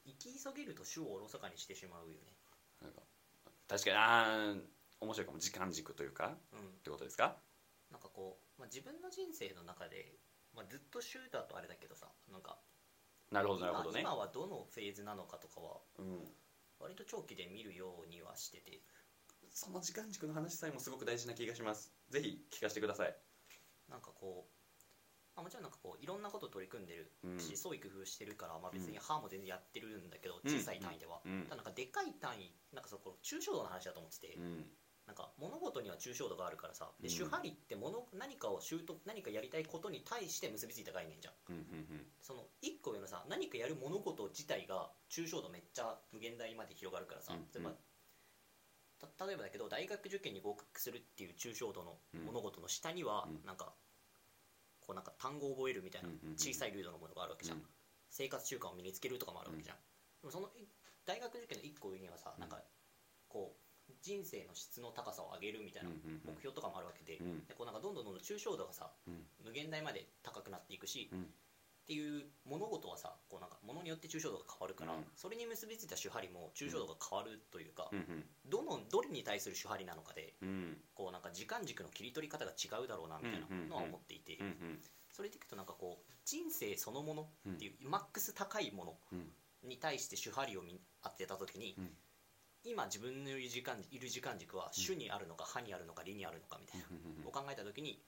[0.07, 2.33] う生き急げると主をおろそかにしてしまうよね。
[2.81, 3.03] なんか
[3.68, 4.61] 確かにあー
[5.00, 5.38] 面白いかも。
[5.38, 6.61] 時間軸というかうん。
[6.61, 7.37] ってことですか？
[7.92, 10.16] なんかこう、まあ、自分の人生の中で、
[10.57, 12.57] まあ、ずっと主だとあれだけどさなんか
[13.31, 14.00] なるほどなるほどね。
[14.00, 16.24] 今今はどのフェーズなのかとかはうん、
[16.80, 18.80] 割と長期で見るようにはしてて。
[19.52, 21.92] その時間軸の話さえもすごく大事な気がします。
[22.08, 23.14] ぜひ聞かせてください。
[23.88, 24.52] なんかこう、
[25.34, 27.38] まあ、もちろんなんかこういろんなこと取り組んでるうん。
[27.38, 29.02] し、創意工夫してるから、まあ、別にうん。
[29.02, 31.44] 歯も全然やってるんだけど、うん小さい単位では、うん。
[31.44, 34.64] ただなんかでかい単位なんかそこ抽象度の話だと思ってて、うん
[35.11, 37.14] なんか物事には抽象度があるからさでうん。
[37.14, 41.35] 主張りって物何かを習得何かやりたいことに対して結びついた概念じゃん。
[41.51, 47.73] うんうんその一個上のさ何かやる物事自体が抽象度めっちゃ無限大まで広がるからさ、うん例えば
[49.01, 53.46] た例えばだけど大学受験に合格するっていう抽象度の物事の下には、うん。
[53.46, 53.73] なんか
[54.79, 57.64] こうなんか単語を覚えるみたいな小さい流度のものがあるわけじゃん、うん。
[58.11, 59.77] 生活習慣を身につけるとかもあるわけじゃん、
[60.23, 60.68] でもそのい
[61.07, 62.49] 大学受験の一個上にはさ、うんなん。
[62.51, 62.62] か
[63.29, 63.60] こう
[64.03, 65.90] 人生の質の高さを上げるみたいな
[66.24, 67.18] 目標とかもあるわけで,、
[67.57, 69.26] こうなんかどんどんどんどん抽象度がさうん。
[69.44, 71.22] 無限大まで高くなっていくし、うん。
[71.22, 71.26] っ
[71.90, 75.05] ていう物事はさこうなんか物によって抽象度が変わるから、うん。
[75.16, 80.85] それに結びついた手張りも抽象度が変わるというか、うんどのどれに対する手張りなのかでうん。
[80.94, 84.38] こうなんか時間軸の切り取り方が違うだろうなみたいなのは思っていて、
[85.12, 89.33] それでいくとなんかこう人生そのものっていう、マックス高いものうん。
[89.62, 91.96] に対して手張りを見当てた時に、うん
[92.64, 96.87] 今自分のいる時間いる時間軸は主にあるのか歯にあるのか理にあるのかみたいな、
[97.29, 98.03] を考えた時に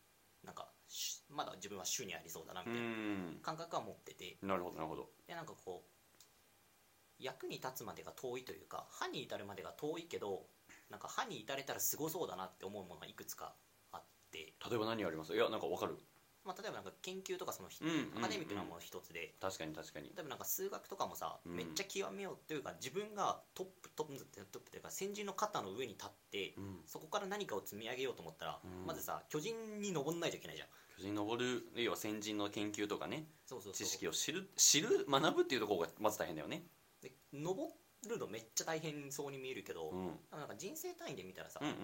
[0.45, 3.39] なんかしまだ自分は主にありそうだなみうたいなん。
[3.43, 4.37] 感覚は持ってて。
[4.43, 5.09] なるほどなるほど。
[5.27, 10.47] でなんかこう役に立つまでが遠いというか歯に至るまでが遠いけど
[10.91, 13.55] なんか歯に至れたらすごそうだなって思うものがいくつか
[13.93, 15.35] あって、例えば何あります？
[15.35, 15.97] いやなんかわかる
[16.45, 17.69] まあ、例えばなんか研究とかその、
[18.17, 19.35] アカデミックなもの一つで。
[19.41, 20.07] 確かに確かに。
[20.09, 21.57] 例えばなんか数学とかもさ、うん。
[21.57, 26.81] めっちゃ極めようというか自分がトップトップトップというか先人の肩の上に立ってうん。
[26.87, 28.87] そこから何かを積み上げようと思ったら、うん。
[28.87, 30.69] まずさ巨人に登んないといけないじゃん。
[30.97, 33.87] 巨人に登る要は先人の研究とかねそうそうそう。
[33.87, 36.65] 知識を知る知る学ぶっていうところがまず大変だよね。
[37.01, 37.71] で登
[38.09, 40.07] るのめっちゃ大変そうに見えるけど、うん。
[40.31, 41.75] なんか人生単位で見たらさ、うんうん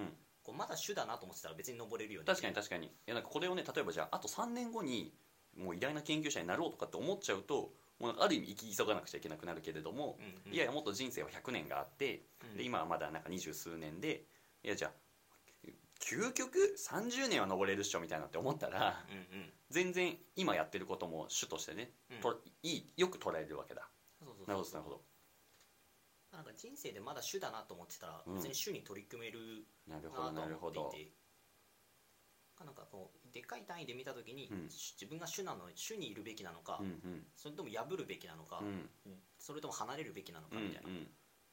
[0.49, 2.27] こうまだ主だなと思ってたら別に登れるよね。
[2.27, 2.87] 確かに確かに。
[2.87, 5.13] いやなんかこれをね例えばじゃああと3年後に
[5.55, 12.57] もう偉大な研究者になろうとかって思っちゃうともうある意味生き急がなくちゃいけなくなるけれども、うんうんいやいやもっと人生は100年があって、うん。
[12.57, 14.23] で今はまだなんか二十数年で
[14.65, 14.91] いやじゃあ
[16.01, 19.53] 究極30年は登れるっしょみたいなって思ったらうんうん。
[19.69, 22.21] 全然今やってることも主としてね、うん。
[22.21, 23.83] といいよく捉えるわけだ。
[24.19, 24.47] そうそうそう。
[24.49, 25.08] なるほどなるほど
[26.39, 28.35] なんか人生でまだ主だなと思ってたらうん。
[28.37, 30.75] 別に主に取り組めるなるなほどなるほど。
[30.75, 31.13] と思っていて、
[32.65, 34.69] なんかこうでかい単位で見た時に、うん。
[34.71, 37.27] 自分が主なの主にいるべきなのか、うんうん。
[37.35, 38.89] それとも破るべきなのか、うん。
[39.37, 40.91] それとも離れるべきなのかうんみたいな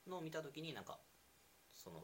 [0.05, 0.99] のを見た時になんか
[1.73, 2.03] その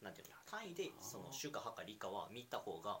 [0.00, 3.00] なんていうの単位でその主か派か理かは見た方が、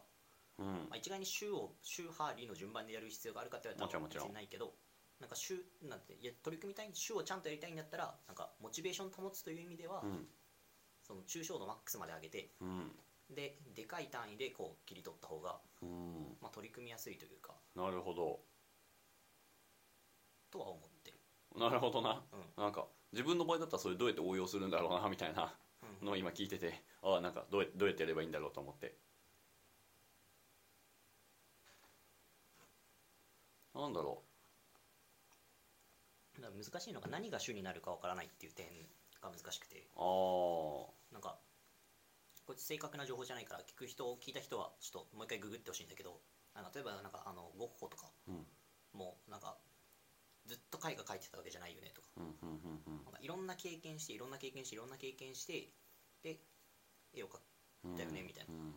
[0.58, 0.72] うんうん。
[0.90, 4.26] まあ、一概に主を主派理の順番でやる必要があるかって言われたらもちろんもちろん。
[4.26, 4.74] 別にないけど
[5.20, 10.26] なんか主なんていや取り組みたい主をちゃんとやりたいんだったらなんかモチベーション保つという意味では、うん。
[11.02, 12.92] その抽象度マックスまで上げてうん。
[13.30, 16.36] ででかい単位でこう切り取った方が、うん。
[16.40, 17.52] まあ、取り組みやすいというか。
[17.74, 18.40] なるほど。
[20.50, 21.18] とは思ってる、
[21.58, 22.22] なるほどな。
[22.32, 22.62] うん。
[22.62, 25.54] なんか自分の場合だったらそれどうやって応用するんだろうなみたいな
[26.00, 26.06] うん。
[26.06, 28.96] のを今聞いててああなんかどうやどうやってやればいいんだろうと思って。
[33.74, 34.27] なんだろ
[36.40, 38.66] だから難しいのが何が主になるかわからないっていう点
[39.22, 39.88] が難しくて。
[39.96, 41.38] うあなんか
[42.46, 46.22] これ正確な情報じゃないから聞く人聞いた人はちょっともう一回ググってほしいんだけど
[46.54, 48.10] あの例えばなんかあのゴッホとか
[48.94, 49.58] もなんか
[50.46, 52.08] ずっと絵画描いてたわけじゃないよねとか。
[52.16, 55.68] なんかいろんな経験していろんな経験していろんな経験して
[56.22, 56.40] で
[57.12, 57.42] 絵を描く
[57.84, 58.54] うんだよねみたいな。
[58.54, 58.70] うん。
[58.70, 58.72] っ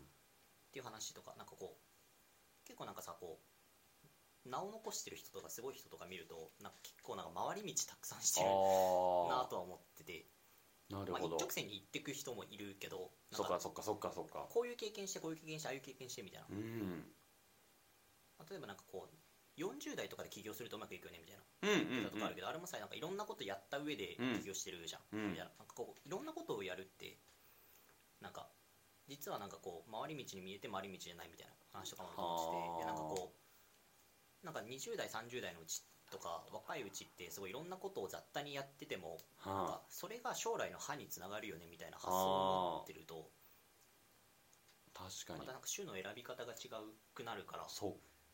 [0.72, 3.51] ていう話とかなんかこう結構なんかさこう
[4.46, 10.26] 名を残してる人とかすごい人とか見るとなんか結構なんか回り道たくさんしてるなあとは思ってて。
[10.90, 14.46] まあ、なるほど、一直線に行ってく人もいるけどそっかそっかそっかそっか。
[14.50, 16.48] こういう経験してこういう経験してああいう経験してみたいな。
[16.52, 17.06] うん。
[18.50, 19.16] 例えばなんかこう
[19.62, 21.44] 40代とかで起業するとうまくいくよねみたいな。
[21.64, 24.40] うんうんとかあるけど、あれもさなんかいろんなことやった上でうん。
[24.40, 25.32] 起業してるじゃん、うん。
[25.32, 25.52] みたいな。
[25.58, 27.18] なんかこういろんなことをやるって
[28.20, 28.50] なんか
[29.08, 33.41] 実はなんかこう回り道に見えて回り道じゃないみたいな話とかもしててでなんかこう
[34.44, 43.30] なんか20代30代のうちとか若いうちってすごいいろんなことを雑多にやっててもなんはかそれが将来の歯につながるよねみたいな発想を持ってると
[44.96, 45.40] あ確かに。
[45.40, 47.90] またなんか種の選び方が違うくなるからそっ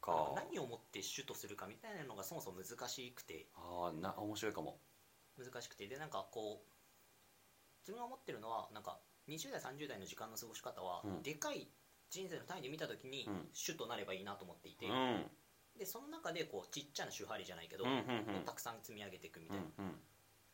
[0.08, 3.48] なんかか何をもって種とするかみたいなのがそもそも難しくて。
[3.56, 4.80] ああな面白いかも。
[5.38, 5.88] 難しくて。
[5.88, 6.70] でなんかこう
[7.82, 11.24] 自分が思ってるのはなんか20代30代の時間の過ごし方は、うん。
[11.24, 11.67] でかい
[12.10, 13.50] 人生の単位で見た時にうん。
[13.54, 15.26] 種となればいいなと思っていて、うん
[15.78, 18.46] でその中でこうちっちゃな種張りじゃないけど、うんうんうん。
[18.46, 19.96] たくさん積み上げていくみうたいな、んうん。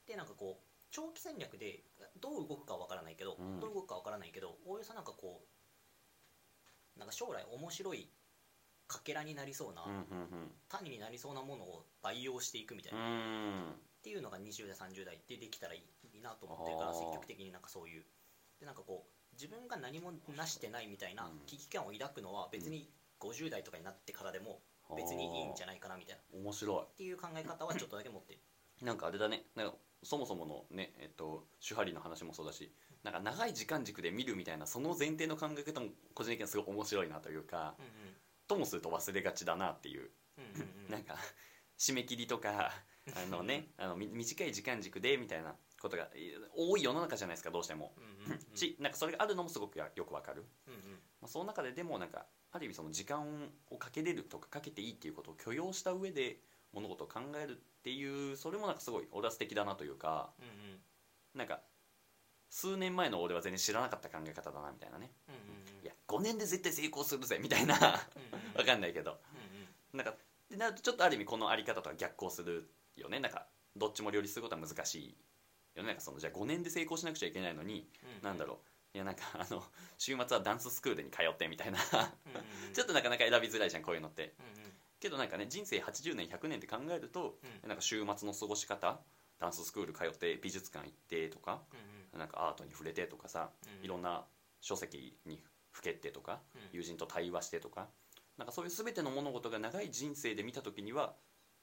[0.08, 1.84] でなんかこう長期戦略で
[2.22, 3.60] どう動くかわからないけど、うん。
[3.60, 8.10] どう動くかわからないけどおおよそなんかこうなんか将来面白い
[8.88, 13.06] かけらになりそうな、うんうん種になりそうなものを培養していくみたいな、うん。
[13.06, 15.82] うんっていうのが20代30代でできたらい
[16.14, 18.04] いなと思ってるから積極的になんかそういう。
[18.60, 21.40] でなんかこう自分が何もなしてないみたいなうん。
[21.46, 22.90] 危機感を抱くのは別に
[23.22, 24.60] 50代とかになってからでも
[24.96, 26.22] 別にいいんじゃないかなみたいな。
[26.22, 28.40] っ面白ていう考え方はちょっとだけ持ってる。
[28.82, 29.46] い なんかあれだね。
[29.56, 38.16] なんかそもそものねえっと手張りの話もそうだしなんか長い時間軸で見るみたいなその前提の考え方も個人的にはすごい面白いなというかうん
[38.48, 40.12] ともすると忘れがちだなっていう。
[40.38, 40.86] うんうんうん。
[40.86, 41.16] う んなんか
[41.78, 42.72] 締め切りとか
[43.16, 48.58] あのねあのみ短い時間軸でみたいなことがい多い世の中じゃないですかどうしても、うんうんうん。
[48.58, 50.93] しなんかそれがあるのもすごくやよくわかる、うんうん
[51.24, 56.38] まあ、その中ででもなんかある意味その時間をかけれるとかかけていいっていうことを許容した上で
[56.74, 60.80] 物事を考えるっていうそれもなんかすごい俺は素敵だなというかうんうん。
[61.34, 61.62] なんか
[62.50, 65.12] 数年前の俺は全然知らなかった考え方だなみたいなね。
[65.30, 65.42] うんうん
[65.80, 65.84] うん。
[65.84, 67.76] いや5年で絶対成功するぜみたいな。
[67.76, 67.94] うんうん
[68.60, 69.20] わかんないけど。
[69.94, 70.18] うんなんかっ
[70.50, 73.20] てなるとちょっとある意味このあり方とは逆行するよね。
[73.20, 75.18] なんかどっちも両立することは難しい
[75.76, 75.88] よね。
[75.88, 78.22] なんかそのじゃあ5年で成功しなくちゃいけないのに、うんうん。
[78.22, 79.64] なんだろういやなんかあの
[79.98, 81.80] 週末はダンススクールに通ってみたいな。
[82.74, 84.36] ちょっとなかなか選びづらいじゃんこういうのって。
[84.40, 84.74] うんうん。
[85.00, 87.70] けどなんかね人生80年100年って考えると、うん。
[87.70, 89.02] なんか週末の過ごし方
[89.40, 91.64] ダンススクール通って美術館行ってとか
[92.14, 94.28] うんなんかアートに触れてとかさ、うんいろんな
[94.62, 96.70] 書籍にふけってとか、うん。
[96.72, 97.90] 友人と対話してとか
[98.38, 101.16] なんかそういう全ての物事が長い人生で見た時には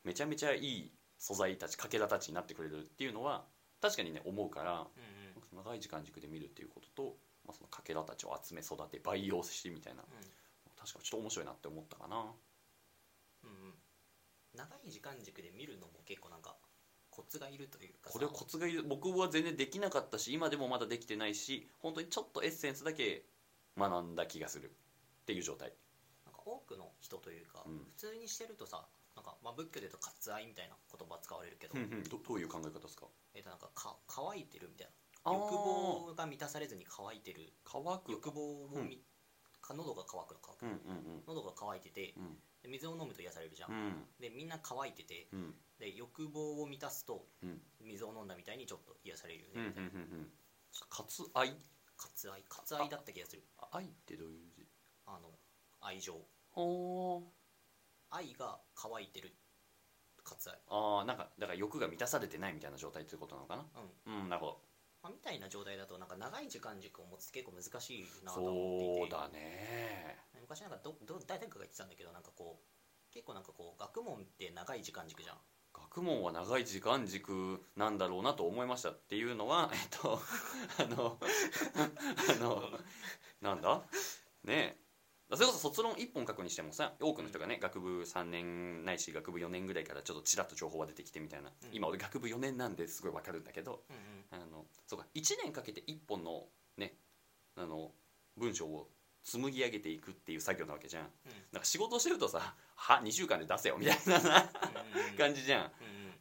[0.03, 3.47] めちゃめちゃいい素材たちかけらたちになってくれるっていうのは
[3.81, 5.20] 確かにね思うからうんうん
[5.65, 10.03] 長い時間軸で見るっていうことと、まあ、そのかけらたちを集め育て培養してみたいな。
[10.77, 12.17] 確かにちょっと面白いなって思ったかな。
[12.17, 13.65] うんうん。
[13.67, 13.75] うん
[14.53, 16.57] 長い時間軸で見るのも結構なんか
[17.09, 18.13] コツがいるというかさ。
[18.15, 18.83] これコツがいる。
[18.83, 23.27] 僕は全然できなかったし今でもまだできてないし本当にちょっとエッセンスだけ
[23.79, 25.73] 学んだ気がするっていう状態。
[26.27, 27.79] なんか多くの人というか、うん。
[27.79, 32.03] 普通にしてるとさなんか、まあ、仏教で言うと割愛みたいな言葉使われるけど、うんうん。
[32.03, 33.07] どどういう考え方ですか？
[33.35, 34.93] えっとなんかか乾いてるみたいな
[35.27, 37.53] 欲望が満たされずに乾いてる。
[37.65, 38.13] 乾く。
[38.13, 39.03] 欲望をみ、
[39.61, 41.23] か喉が渇くの乾く、うんうん。
[41.27, 42.39] 喉が渇いててうん。
[42.63, 44.05] で水を飲むと癒されるじゃん、うん。
[44.19, 45.55] でみんな乾いててうん。
[45.79, 47.61] で欲望を満たすとうん。
[47.81, 50.33] 水を飲んだみたいにちょっと癒されるようんうみたいな、うん
[50.73, 51.57] 割愛？
[51.97, 52.45] 割愛。
[52.49, 53.43] 割愛だった気がする。
[53.59, 54.67] あ愛ってどういう字？
[55.07, 55.29] あの
[55.81, 56.15] 愛情。
[56.51, 57.23] ほ
[58.11, 59.35] 愛が乾いてる。
[60.25, 60.59] 割愛。
[60.69, 63.67] ああなんかだから欲が満たされてないみたいな状態っていうことなのかな？
[64.07, 64.23] うん。
[64.23, 64.57] うんなるほまあ、
[65.09, 69.01] みたいな状態だとなんか長い時間軸を持つって結構難しいなどと思っていて。
[69.01, 75.37] そうだね昔なんかどど誰かが言ってたんだけどなんかこう結構なんかこう学問って長い時間軸じゃん。
[75.73, 80.21] 学問は長い時間軸なんだろうなと思いましたっていうのはえっと
[80.79, 81.17] あの
[82.29, 82.63] あの
[83.41, 83.81] なんだ？
[84.45, 84.90] ねえ
[85.33, 91.69] それこそ卒論1本書くにしてもさ多くの人がね学部3年ないし学部4年ぐらいからちょっとちらっと情報が出てきてみたいな、うん。
[91.73, 94.45] 今俺学部4年なんですごいわかるんだけどうんうん。
[94.45, 96.45] あのそうか1年かけて1本の
[96.77, 96.95] ね
[97.57, 97.93] あの
[98.37, 98.89] 文章を
[99.23, 101.05] 紡ぎ上げていくっていう作業なわけじゃん。
[101.53, 104.51] なんか仕事してるとさ「は2週間で出せよ」みたいな
[105.19, 105.65] 感じじゃん。
[105.65, 105.71] うんうん。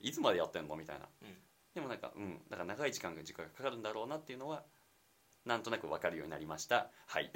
[0.01, 1.07] いつまでやってんのみたいな。
[1.21, 1.37] うん。
[1.73, 4.63] でもなんかうんだから長い時間が時間がかかるんだろうなっていうのは
[5.45, 6.89] なんとなく分かるようになりました。
[7.07, 7.31] はい。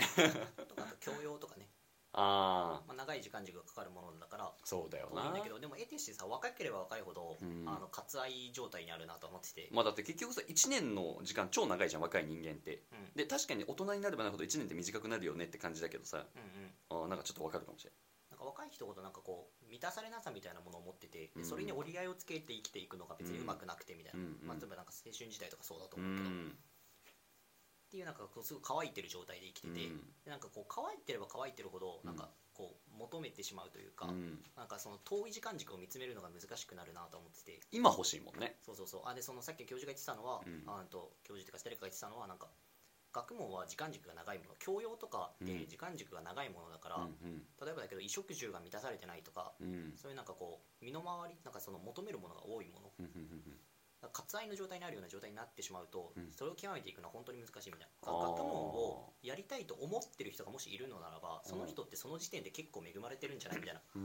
[0.68, 1.70] とかあと教養とかね、
[2.16, 5.32] ああまあ、長い時間軸がかかるものだからそうだよな。
[5.32, 7.68] だけどでも得てしてさ若ければ若いほど、うん。
[7.68, 12.84] あの割愛状態にあるなと思ってて、まあだって結局さ1年の時間超長いじゃん若い人間って。
[12.91, 13.14] うん。
[13.16, 16.18] で確かに大人になればなるほど1年って短くなるよねって感じだけどさ。
[16.36, 16.76] うんうん。
[16.89, 17.91] あーなんかちょっと分かるかもしれ
[18.30, 21.45] なんか若い人ほどなんかこう満たされなさみたいなものを持ってて、でうん。
[21.45, 24.26] それに折り合いをつけて生きていくのが別にうまくなくてみたいな、うん。
[24.26, 26.58] うんまあ、例えばなんか青春時代とかそうだとない思うけど、うん
[27.94, 32.10] っていうなんかこうすごい乾いてる状態で生きてて、うなんかこう乾いてれば乾いてるほどうん。
[32.10, 32.28] なんか
[32.58, 34.41] こう求めてしまうというか、うん。
[34.58, 37.62] なんかその遠い時間軸を見つめるのが難しくなるなと思ってて。
[37.70, 38.58] 今欲しいもんね。
[38.66, 39.02] そうそうそう。
[39.06, 40.66] あでそのさっき教授が言ってたのは、うん。
[40.66, 42.50] あと教授っていうか誰かが言ってたのはなんか
[43.14, 44.56] 学問は時間軸が長いもの。
[44.58, 45.70] 教養とかってうん。
[45.70, 49.70] 時間軸が長いものだから、うん例えばだけど衣食住が満たされてないとかうん。
[49.70, 52.89] うんそういうなんかこう身の回りなんかその求めるものが多いもの。
[52.98, 53.53] うんうん
[54.14, 56.32] 割愛の状態にあるような状態になってしまうと、うん。
[56.32, 58.14] それを極めていくのは本当に難しいみたいな。
[58.14, 63.97] 学問をやりたいと思ってる人がもしいるのならばその人ってその時点で結構恵まれてるんじゃないみたいなこ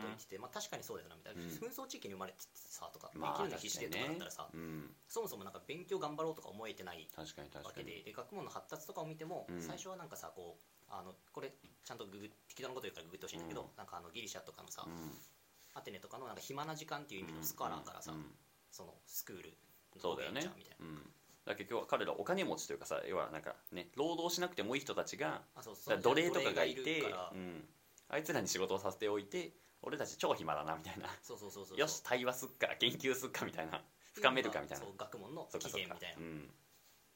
[0.00, 1.16] とを言ってて、まあ、確かにそうだよな。
[1.16, 1.48] みたいな、うん。
[1.48, 4.94] 紛争地域に生まれててさとか、まあ生きるの必死でとかだったらさ、うん。
[5.08, 9.60] そもそもなんか勉強頑張ろうとか思えてないわけでで学問の発達とかを見ても、うん。
[9.60, 13.68] 最初はなんかさこうあのこれちゃんとググ適当なこと言うからググってほしいんだけど、うん。
[13.76, 15.10] なんかあのギリシャとかのさ、うん。
[15.74, 18.26] アテネとかのなんか暇な時間っていう意味のスカラーからさ、うん
[18.72, 19.52] そのスクール
[20.00, 20.50] そうだよね。
[20.80, 21.12] うん。
[21.44, 25.42] だけど今日は彼らお金持ちというかさ要はなんかね労働しなくてもいい人たちが
[26.02, 27.64] 奴隷とかがいてうん、
[28.08, 29.52] あいつらに仕事をさせておいて
[29.82, 31.08] 俺たち超暇だなみたいな。
[31.22, 33.82] そうそうそうそうよし対話すっか研究すっかみたいな。
[34.14, 34.84] 深めるかみたいな。
[34.84, 36.18] そう学問の起源みたいな。
[36.18, 36.46] うん。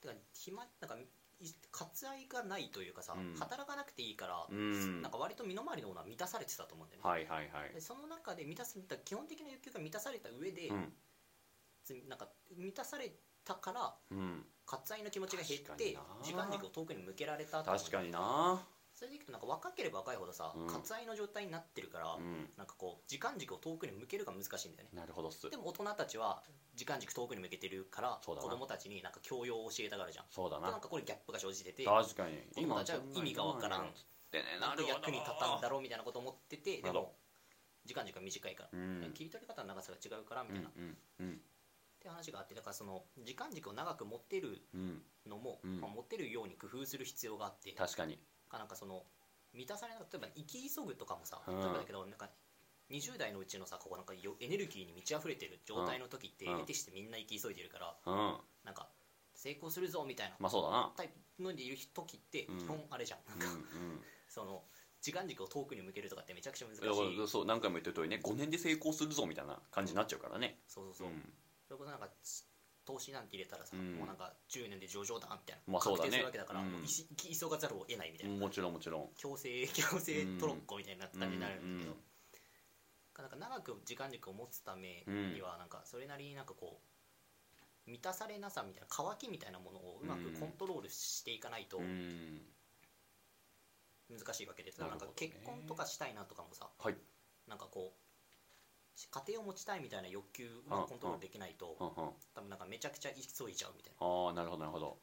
[0.03, 0.97] だから暇なんか
[1.39, 3.37] い割愛がないというかさ、うん。
[3.39, 5.03] 働かなくていいから、うん。
[5.03, 7.75] なんか割と身の回りのものは満たされてたと思うんだよね、はいはいはい。
[7.75, 10.93] でその中で満たされた基本的な欲求が満たされた上で、うん。
[11.06, 11.06] つ
[12.09, 13.13] なんか満たされ
[13.45, 14.45] たからうん。
[14.67, 18.67] 割愛の気持ちが減って時間軸を遠くに向けられた確かにな。
[18.93, 20.67] それでいくとなんか若ければ若いほどさ、うん。
[20.67, 22.49] 割愛の状態になってるから、うん。
[22.57, 24.99] なんかこう時間軸を遠くに向けるが難しいんだよね。
[24.99, 26.43] なるほどでも大人たちは
[26.75, 30.25] 時間軸遠くに向けてるから子供たちになんか教養を教えたがるじゃん。
[30.31, 30.67] そうだな。
[30.67, 32.43] でなんかこれギャップが生じてて確かに。
[32.55, 33.83] 子供たちは意味がわからん。
[33.83, 33.85] っ
[34.33, 37.15] てねなんで役に立たんだろうみたいなこと思っててでも
[37.85, 39.13] 時間軸が短いから、うん。
[39.15, 41.41] 切り取り方の長さが違うからみたいな、っうんうん
[42.07, 45.03] て話があってだからその時間軸を長く持ってるうん。
[45.27, 45.81] のも、うん。
[45.81, 48.19] まあ、持てるように工夫する必要があって確かに。
[48.53, 49.03] なんかその
[49.53, 51.59] 満たされな例えば生き急ぐとかもさ、うん。
[51.59, 52.31] 例えばだけどなんか
[52.91, 56.59] 20代のうちのさここなんかよエネルギーに満ち溢れてる状態の時って、うん。
[56.59, 58.39] 得てしてみんな生き急いでるからうん。
[58.65, 58.89] なんか
[59.35, 60.93] 成功するぞみたいなまあそうだな。
[60.97, 62.59] タイプのでいる時ってうん。
[62.59, 64.01] 基本あれじゃん、うんなんかうん
[64.31, 64.63] その
[65.01, 67.29] 時間軸を遠くに向けるとかってめちゃくちゃ難しい。
[67.29, 70.61] そう何回も言ってる通りね5年で成功するぞみたいな感じになっちゃうからね。
[70.69, 71.33] そうそうそう、うん
[71.67, 72.09] それこそなんか
[72.85, 73.97] 投資なんて入れたらさ、うん。
[73.97, 76.11] もうなんか10年で上場だみたいな、まあそうだね。
[76.11, 76.73] 確定するわけだから、うん。
[76.73, 79.09] もう急がざるを得ないみたいな、もちろんもちろん。
[79.17, 81.99] 強制強制トロッコみたいになった感じになるんだけど、うん
[83.23, 86.83] なんか長く時間軸を持つためにはなんかそれなりになんかこ
[87.87, 92.43] う満たされなさみたいな渇きみたいなものをうまくコントロールしていかないとうん。
[94.11, 95.13] 難しいわけで、なんなるほどね。
[95.13, 96.95] か結婚とかしたいなとかもさはい。
[97.49, 98.06] なんかこう
[99.11, 104.07] 家庭を持ちたいみたいな欲求をコントロールできないとうんうん多分なんかめちゃくちゃ急いじゃうみたいな。
[104.07, 104.97] ああなるほどなるほど。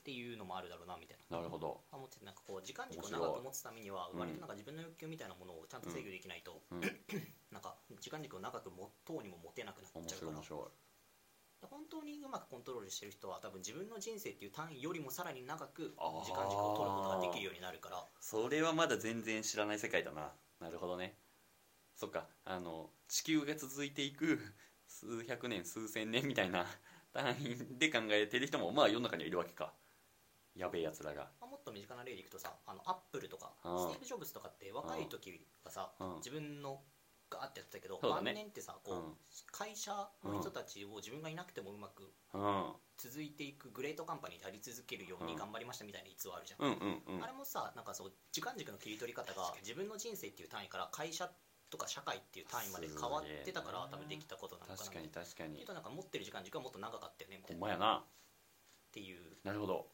[0.00, 1.36] っていうのもあるだろうなみたいな。
[1.36, 1.82] なるほど。
[1.92, 6.80] 思ってなんかこう時間軸を長く持つためにはうん割となんか自分の欲求みたいなものをちゃんと制御できないと、うん。
[7.52, 10.42] なんか時間軸を長く持とうにも持てなくなっ面ちゃうから。
[11.66, 15.92] 本当にうまくコントロールしてる人は多分自分の人生っていう単位よりもさらに長く
[16.24, 18.06] 時間軸を取ることができるようになるから。
[18.20, 20.32] それはまだ全然知らない世界だな。
[20.60, 21.16] なるほどね
[21.98, 24.38] そっかあの地球が続いていく
[24.86, 26.64] 数百年数千年みたいな
[27.12, 29.74] 単位で考えてる人もまあ世の中にはいるわけか。
[30.54, 31.24] やべえやつらが。
[31.40, 33.78] まあもっと身近な例でいくとさあのアップルとかうん。
[33.80, 36.14] スティーブ・ジョブズとかって若い時はさうん。
[36.18, 36.84] 自分の
[37.30, 38.26] ガーってやってたけどそうだね。
[38.26, 39.16] 晩年ってさこう、うん。
[39.50, 39.92] 会社
[40.22, 42.76] の人たちを自分がいなくてもうまくうん。
[42.96, 45.38] 続いていくグレートカンパニーであり続けるようにうん。
[45.38, 47.24] 頑張りましたみたいな逸話あるじゃん、うんうんうん。
[47.24, 51.28] あれもさなんかそう時間軸の切り取り方が自分の人生っていう単位から会社
[51.70, 54.78] とか社会っていう単位まで変わってたから多分できたことなのかな。
[54.78, 55.58] 確かに確かに。
[55.58, 57.74] けどなんか持ってる時間軸はもっと長かったよねみたほいな。
[57.74, 58.04] っんまやな
[58.92, 59.20] ていう。
[59.44, 59.86] なるほど。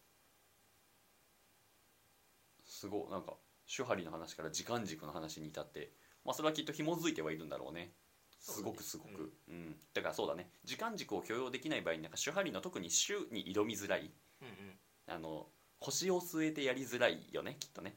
[2.66, 3.10] すごい。
[3.10, 3.34] なんか
[3.66, 5.90] 手張りの話から時間軸の話に至って
[6.24, 7.92] まあそれはきっと紐づいてはいるんだろうね。
[8.40, 9.32] すごくすごく。
[9.48, 10.50] うん、だからそうだね。
[10.64, 14.10] 時間軸を許容できない場合になんか手張りの特に週に挑みづらい。
[14.42, 14.78] うんうん。
[15.06, 15.46] あの
[15.80, 17.94] 腰を据えてやりづらいよねきっとね、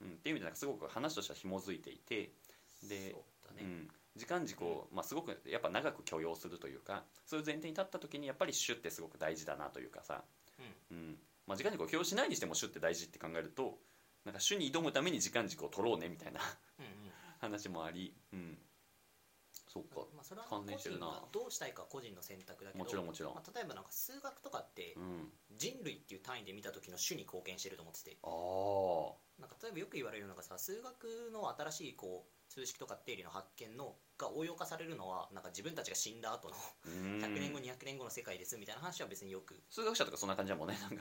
[0.00, 2.30] うん、っていう意味でなんかすごく話としては紐づいていて
[2.86, 3.14] で
[3.56, 10.22] ね、うん、時間軸を、まあ、すごくやっぱ長く許容するというかそういう前提に立った時にやっぱり主ってすごく大事だなというかさ、
[10.90, 11.18] うん。
[11.46, 13.78] まあ、時間軸を許容しないにしても主って大事って考えると
[14.24, 16.40] なんか主に挑むために時間軸を取ろうねみたいな
[16.78, 16.90] うんうん。
[17.38, 18.58] 話もあり、うん、
[19.66, 20.06] そうか。
[20.14, 21.22] まあ、それは関連してるな。
[21.32, 23.34] どうしたいか個人の選択だけどもちろんもちろん。
[23.34, 25.32] まあ、例えばなんか数学とかってうん。
[25.56, 28.16] 人類っていう単位で見た時の種に貢献してると思ってて。
[28.22, 36.54] ああなんか例えばよく言われるのがさ数学の新しいこう数式とか定理の発見のが応用化されるのはなんか自分たちが死んだ後の
[36.86, 37.18] うん。
[37.18, 39.60] 100年後200年後の世界ですみたいな話は別によく。
[39.68, 40.96] 数学者とかそんな感じだもんねなん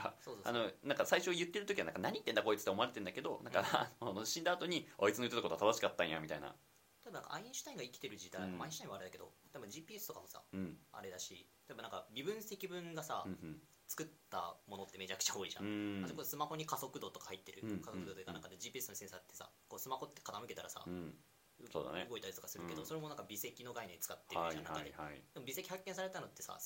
[0.98, 1.06] か。
[1.06, 6.56] 最初言ってる時はなんか何言ってんだこいつって思われてんだけどなんか、あの死んだ後にあいつの言ってたことは正しかったんやみたいな
[7.16, 8.62] ばなんかアインシュタインが生きてる時代、うん。
[8.62, 10.78] アインシュタインはあれだけど多分 GPS とかもさうん。
[10.92, 16.02] あれだし例えばなんか微分積分がさ、うん作ったものってめちゃくちゃ多いじゃ、うん。
[16.02, 21.14] んあそこでスマホに加速度とか入ってる、うん加速度というかなんかで GPS のセンサーってさこうスマホって傾けたらさ、うん。
[21.72, 22.08] そうだね。
[22.10, 22.88] 動いたりとかするけど、うん。
[22.88, 25.22] それもなんか微積の概念使ってるはいじゃん、中ではいはい。
[25.34, 25.40] で。
[25.40, 26.58] も微積発見されたのってさ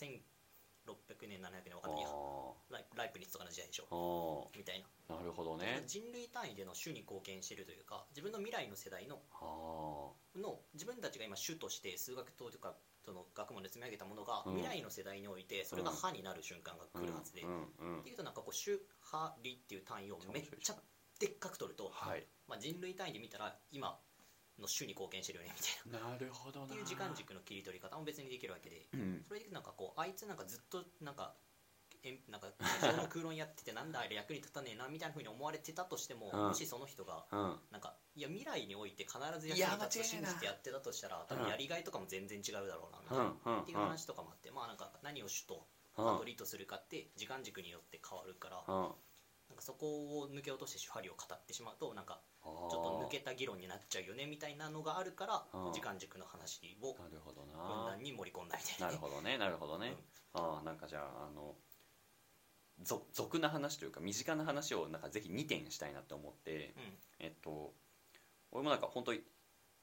[0.88, 4.50] 1600年700年わかんないやあライライプニッツとかの時代でしょ。
[4.56, 5.16] みたいな。
[5.16, 5.84] ーなるほどね。
[5.86, 12.76] 人類単位での種に貢献してるというか自分の未来の世代のあの自分たちが今種として数学とか
[13.06, 14.56] その学問で積み上げたものが、うん。
[14.56, 20.76] 未来の世代においてそれが歯になる瞬間があ来るはずで、っていうとなんかこう種歯理っていう単位をめっちゃ
[21.20, 22.26] でっかく取ると、はい。
[22.48, 24.00] まあ、人類単位で見たら今
[24.60, 26.10] の種に貢献してるよねみたいな。
[26.12, 26.66] なるほどな。
[26.66, 28.88] っていう時間軸の切り取り方も別にできるわけで。
[28.94, 29.24] うん。
[29.28, 31.34] それでなんかこうあいつなんかずっとなんか
[32.04, 32.48] えんなんか
[32.96, 36.48] の空論やっててなんだあれ役に立たねえなみたいなふうに思われてたとしても、うん。
[36.48, 37.56] もしその人がうん。
[37.72, 43.62] なんかいや未来において必ず役に立つと信じてやってたとしたら多うん分やりがいとかも全然違うだろうなみたいうんな、うん。
[43.64, 46.06] っていう話とかもあってまあなんか何を主とうん。
[46.06, 48.92] パトリとするかって時間軸によって変わるから、うん
[49.50, 55.74] なんかそこを抜け落として主張りを語ってしまうとなんかちちょっと抜けた議論になっちゃうよねみたいなのがあるからうん。
[55.74, 57.92] 時間軸の話をなるほどふんな。
[57.92, 59.96] だんに盛り込んだみたいななるほどねなるほどね、
[60.34, 61.56] ああなんかじゃああの
[62.84, 66.84] ぞ俗な話というか身近な話をなんかぜひ2点したいなって思ってうん。
[67.20, 67.74] えっと
[68.52, 69.22] 俺もなんか本当に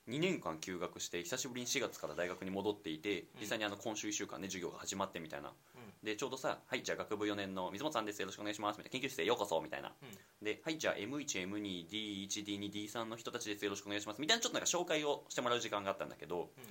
[0.09, 3.41] 2年間休学して久しぶりに4月から大学に戻っていてうん。
[3.41, 5.49] 実際にあの今週1週間で授業が始まってみたいな。
[5.49, 5.55] うん。
[6.03, 8.21] でちょうどさ「はいじゃあ学部4年の水本さんです。
[8.21, 9.93] よろしくお願いします」みたいな「研究室へようこそ」みたいな。
[10.01, 10.45] うん。
[10.45, 13.65] で「はいじゃあ M1M2D1D2D3 の人たちです。
[13.65, 16.65] よろしくお願いします」みたいなちょっとなんか紹介をしてもらう時間があったんだけど、うん。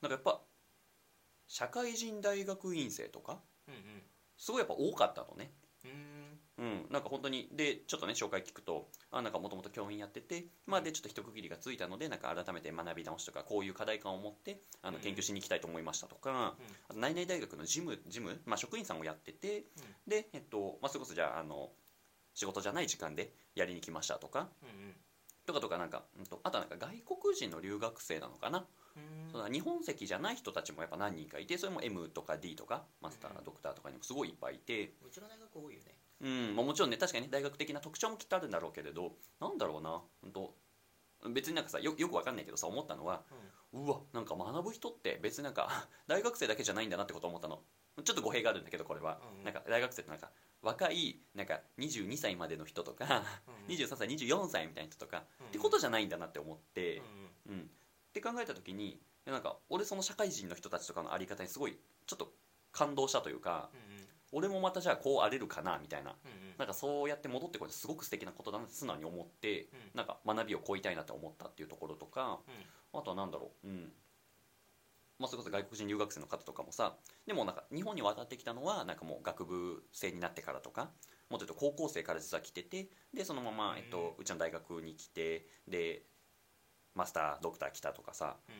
[0.00, 0.42] なんかやっぱ
[1.46, 4.02] 社会人大学院生とかうん
[4.36, 5.52] すごいやっぱ多かったのね
[6.58, 6.64] うん。
[6.64, 15.02] うんうんなんか本当にでちょっとね紹介聞くとあなんかもともと教員やっててまあでちょっと一区切りがついたのでなんか改めて学び直しとかこういう課題感を持ってあのうん。
[15.02, 16.54] 研究しに行きたいと思いましたとか、
[16.88, 19.64] あと内々大学の事務事務、まあ、職員さんをやってて
[20.06, 21.70] でえっと、まあ、それこそじゃああの
[22.34, 24.94] 仕事じゃない時間でやりに来ましたとかうんうん。
[25.46, 29.32] とかとかなんか、うんと、あとはなんか外国人の留学生なのかな、うん。
[29.32, 33.44] そうだ日本籍じゃない人たちもやっぱ何人かいてそれも M とか D とかマスター、うん。
[33.44, 40.54] ドクターとかにもすごいいっぱいいて、うちの大学多いよねうんまあ、もちろんね確かにね大学的な特徴もきっとあるんだろうけれどなんだろうな、うん、と。
[41.30, 43.22] 別になんかさよよくわかんないけどさ思ったのは
[43.72, 47.62] うわなんか学ぶ人って別になんか 大学生だけじゃないんだなってことを思ったの。
[48.04, 50.30] ちょっと語弊があるんだけどこれは、うんなんか大学生ってなんか
[50.62, 57.02] 若いなんか22歳までの人とか、うん 23歳24歳みたいな人とか、うんってことじゃないんだなって思ってう
[57.50, 57.60] ん、うん。
[57.62, 62.32] って考えた時になんか俺その社会人の人たちとかのあり方にすごいちょっと
[62.70, 63.87] 感動したというかうんうん
[64.32, 66.10] 俺もまたじゃあこうあれるかなみたいな。
[66.10, 66.54] うんうん。
[66.58, 69.68] なんかそうやって戻ってこれすごく素敵なことだなって素直に思って、うん。
[69.94, 72.40] なんか学びを超えたいなって思ったっていうところとか
[72.92, 73.92] あとは何だろううん。
[75.18, 80.90] まあそれこそ外国人留学生の方とかもさでもなんか日本に渡ってきたのはなんかもう学部生になってからとか
[81.28, 86.02] もっと言うと高校生から実は来ててでそのまま、えっと、うちの大学に来てで
[86.94, 88.54] マスタードクター来たとかさうん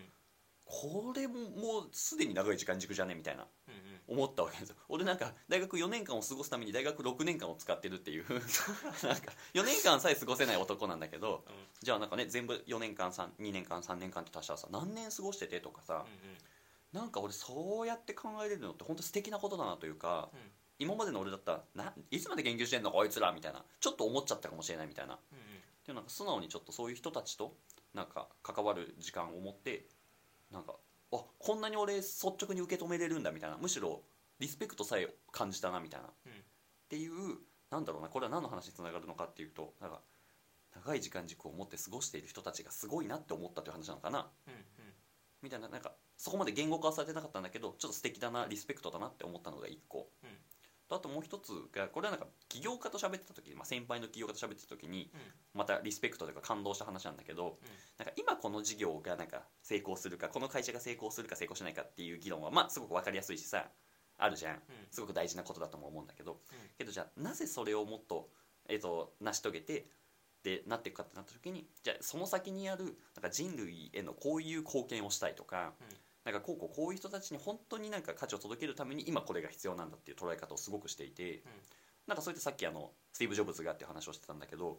[0.70, 3.14] これももうすでに長い時間軸じゃね？
[3.14, 3.46] みたいな。
[3.68, 4.18] うんうん。
[4.18, 4.76] 思ったわけですよ。
[4.88, 8.24] 俺なんか大学4年間を過ごすために大学6年間を使ってるっていう。
[8.28, 11.54] なんか4年間さえ過ごせない男なんだけどうん。
[11.82, 16.04] じゃあなんかね全部4年間3 2年間3年間って足したらさ何年過ごしててとかさ
[16.92, 20.40] なんか俺そうやって考えれるのって本当素敵なことだなというかうん。
[20.40, 23.64] うん今までの俺だったらないつまで研究してんのこいつらみたいな。
[23.80, 25.18] ちょっと思っちゃったかもしれないみたいな。
[25.32, 25.44] うんうん。
[25.84, 27.56] でもなんか素直にちょっとそういう人たちと
[27.94, 29.88] なんか関わる時間を持って
[30.52, 30.74] なんか
[31.12, 33.56] あこんなに俺率直に受け止めれるんだみたいな。
[33.56, 34.02] むしろ
[34.38, 36.32] リスペクトさえ感じたなみたいな、うん。
[36.32, 36.34] っ
[36.88, 37.38] ていう
[37.70, 38.08] なんだろうな。
[38.08, 40.00] これは何の話につながるのかっていうとなんか
[40.74, 44.28] 長い時間軸を持って過ごしている人たちがすごいなって思ったという話なのかな。
[44.46, 44.60] うんうん。
[45.42, 45.68] みたいな。
[45.68, 50.17] なんかそこまで言語化はされてなかったんだけどちょっと素敵だなリスペクトだなって思ったのが一個、うん
[50.88, 55.20] とあともう一つがこれはなんか起業家と喋ってた時、まあ、先輩の起業家と喋ってた時にうん。
[55.54, 57.58] またリスペクトというか感動した話なんだけど、
[57.98, 63.68] なんか今この事業がなんか成功するかこの会社が成功するか成功しないかっていう議論はまあすごく分かりやすいしさ
[64.18, 64.54] あるじゃん。
[64.54, 64.60] うん。
[64.90, 66.38] すごく大事なことだとも思うんだけどうん。
[66.76, 68.28] けどじゃあなぜそれをもっと,、
[68.68, 69.86] えー、と成し遂げて
[70.44, 72.84] でなっていくかってなった時にじゃあその先にある
[73.16, 75.72] なんか人類へのこういう貢献をしたいとか、
[76.28, 81.42] なんかこうこうこういう人たちに本当になんか価値を届けるために今これが必要なんだっていう捉え方をすごくしていて、
[82.06, 84.78] なんかそういったさっきあのスティーブ・ジョブズがっていう話をしてたんだけど、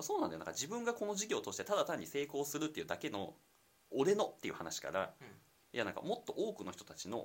[0.00, 0.38] そうなんだよ。
[0.38, 3.34] なんか自分がこの事業としてただ単に成功するっていうだけの
[3.90, 5.26] 俺のっていう話から、うん。
[5.74, 7.24] いやなんかもっと多くの人たちのっ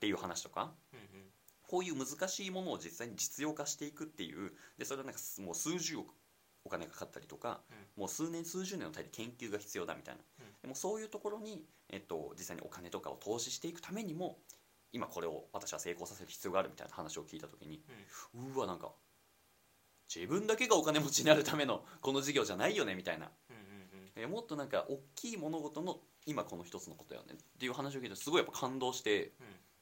[0.00, 1.24] ていう話とかうんうん。
[1.68, 6.12] こういう難しいものを実際に実用化していくっていうでそれはなんかすもう数十億
[6.64, 7.60] お金がかかったりとか、
[7.96, 10.46] もう数年数十年の単位で研究が必要だみたいな、うん。
[10.62, 14.38] でもそういうところに、えっと、実際にお金とかを投資していくためにも
[14.92, 17.82] 今これを私は成功させる必要があるみたいな話を聞いた時に、
[18.54, 18.92] うわなんか
[20.14, 23.30] 自分だけがお金持ちになるためのこの事業じゃないよねみたいな。
[23.50, 24.24] うんうんうん。
[24.24, 29.32] えもっとなんか大きい物事の今この一つのことよねっていう話を聞いてすごいやっぱ感動して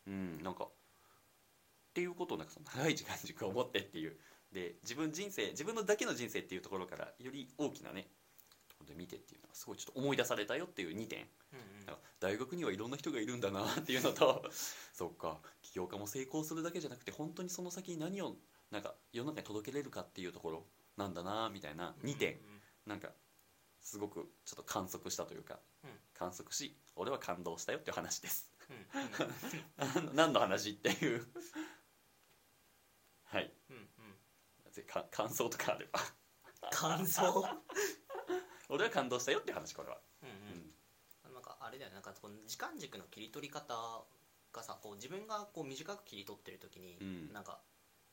[0.07, 4.17] うんなんかっていうことをなんかその長い時間軸を持ってっていう
[4.53, 8.09] で自分人生自分のだけの人生っていうところからより大きなね
[8.69, 11.21] ところで見てっていうのがすごいちょっと思い出されたよっていう2点。
[11.53, 11.97] うんうん。
[12.19, 14.45] 大学にはいろんな人がいるんだなっていうのと
[14.93, 15.41] そっか。
[15.63, 18.37] 起業家も成功するだけじゃなくて本当にその先に何を
[18.71, 23.13] なんか世の中に届けれるかっていうところなんだなみたいな2点うんなんか
[23.81, 25.91] すごくちょっと観測したというか、うん。
[26.13, 28.51] 観測し俺は感動したよっていう話です。
[28.69, 30.15] うんうん。
[30.17, 31.27] 何の話っていう
[33.25, 33.91] はいうんうん
[34.81, 36.01] ぜか感想とかあれば。
[36.73, 37.45] 感想？
[38.69, 41.35] 俺は感動したよって話これは、うんううん。
[41.35, 41.95] なんかあれだよね。
[41.95, 44.05] なんかこの時間軸の切り取り方
[44.53, 47.33] がさこう自分がこう短く切り取ってる時に、うん。
[47.33, 47.61] なんか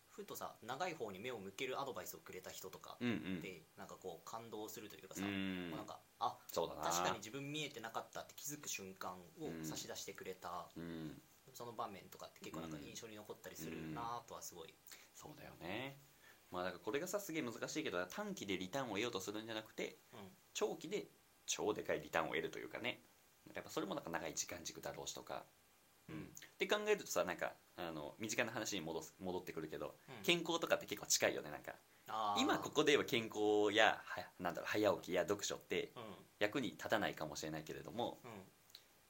[0.10, 3.42] ふとさ長い方に目を向けるアドバイスをくれた人とかうんうん。
[3.42, 5.72] で、なんかこう感動するというかうさ、ん。
[5.72, 6.82] なんかあそうだな。
[6.82, 9.66] 確かに自分見えてなかったって気づく瞬間をうん。
[9.66, 11.22] 差し出してくれた、うん。
[11.54, 14.74] その場面とかって結構なんか印象に残ったりするなとはすごい、
[15.16, 15.98] そうだよね
[16.52, 20.20] まあだからこれがさすげえ難しいけど短期でリターンを得ようとするんじゃなくてうん。
[20.54, 21.08] 長期で
[21.46, 23.02] 超でかいリターンを得るというかね。
[23.54, 25.46] やっぱそれもなんか長い時間軸だろうしとか、
[26.10, 26.20] うん、っ
[26.58, 30.24] て考えるとさなんかあの身近な話に戻す戻ってくるけどうん。
[30.24, 31.74] 健康とかって結構近いよねなんか。
[32.38, 36.04] 今ここでは健康やはなんだろう早起きや読書ってうん。
[36.40, 38.32] 役に立たないかもしれないけれどもうん。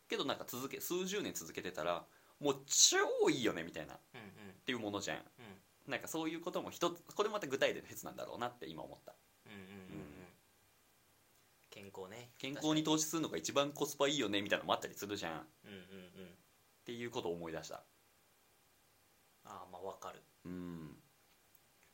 [0.10, 2.06] けどなんか続け数十年続けてたら
[2.40, 3.96] もう超いいよねみたいな。
[3.96, 4.28] っうんうん。
[4.66, 5.18] ていうものじゃん。
[5.18, 5.24] うん
[5.88, 9.16] なんかそういうことも一つこれまた具体例なんだろうなって今思った。
[9.46, 10.28] うんうんうんうん。
[11.70, 12.32] 健康ね。
[12.38, 15.40] 健康に投資するのが一番コスパいいよねみたいなのもあったりするじゃん。
[15.40, 15.80] っうんうんう
[16.26, 16.36] ん。
[16.86, 17.76] ていうことを思い出した。
[19.46, 20.22] ああまあわかる。
[20.46, 20.98] うん。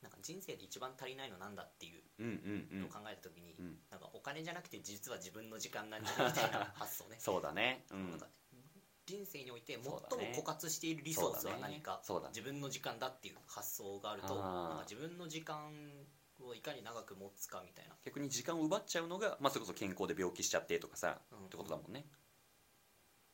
[0.02, 2.02] なんか人生で一番足りないのなんだっていう。
[2.18, 2.80] うんうんうん。
[2.80, 3.78] のを考えた時に、うん。
[3.90, 7.16] なんかお金じゃなくて実は自分の時間なんじゃないみたいな発想ね。
[7.20, 7.84] そうだね。
[7.92, 8.10] うん。
[8.10, 8.26] なんか
[9.06, 12.32] 人生において最も枯渇しているリソースは何か、そうだね。
[12.34, 14.42] 自分の時間だっていう発想があるとなん
[14.78, 15.72] か自分の時間
[16.40, 21.46] をいかに長く持つかみたいな、逆に時間を奪っちゃうのが、まあ、それこそ健康で病気しちゃってとかさ、うん。
[21.46, 22.06] ってことだもんね。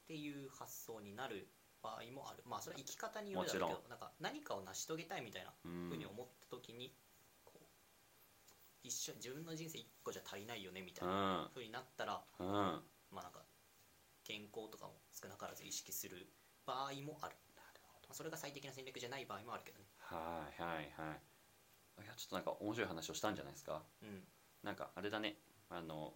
[0.05, 1.49] っていう発想になる
[1.83, 2.43] 場合もある。
[2.45, 5.89] まあそれは生き方によるだろうけもどなんか何かを成し遂げたいみたいなうん。
[5.89, 6.93] ふうに思った時に
[8.83, 12.55] 一緒自分の人生一個じゃ足りないよねみたいなふうになったらうんうん。
[13.13, 13.41] まあなんか
[14.25, 16.29] 健康とかも少なからず意識する
[16.67, 17.37] 場合もある。
[17.57, 17.63] ま
[18.11, 19.87] あそれが最適な戦略じゃない場合もあるけどね。
[19.99, 22.05] はいはいはい。
[22.05, 23.83] いやちょっとなんか面白い話をしたんじゃないですか。
[24.03, 24.25] うん。
[24.63, 25.37] なんかあれだね。
[25.69, 26.15] あの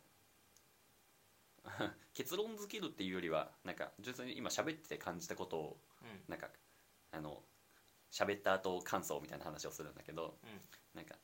[2.15, 6.25] 結論付けるっていうよりはなんか純粋に今喋ってて感じたことをうん。
[6.29, 6.51] なんか
[7.13, 7.45] あの
[8.11, 10.61] 喋った後感想みたいな話をするんだけどうん。
[10.95, 11.17] なんか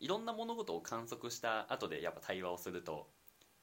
[0.00, 3.10] いろんな物事を観測した後でやっぱ対話をすると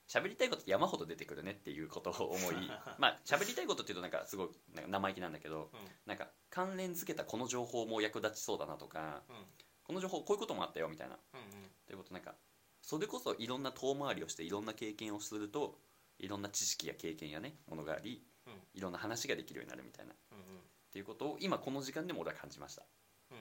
[0.08, 2.56] 喋りたいこと山ほど出てくるねっていうことを思い
[3.00, 5.80] まあ喋りたいことっていうとなんかすごいなんか生意気なんだけどうん。
[6.06, 9.46] なんか関連付けたこの情報も役立ちそうだなとかうん。
[9.84, 11.20] この情報こういうこともあったよみたいな。
[11.34, 11.72] うんうん。
[11.86, 12.36] ということなんか
[12.82, 15.80] それこそいろんな遠回りをしていろんな経験をすると
[16.20, 18.62] いろんな知識や経験やねものがありうん。
[18.74, 20.14] いろんな話ができるようになるみたいな。
[20.14, 20.62] っうん。
[20.92, 22.84] ていうことを今この時間でも俺は感じました。
[22.84, 22.88] うん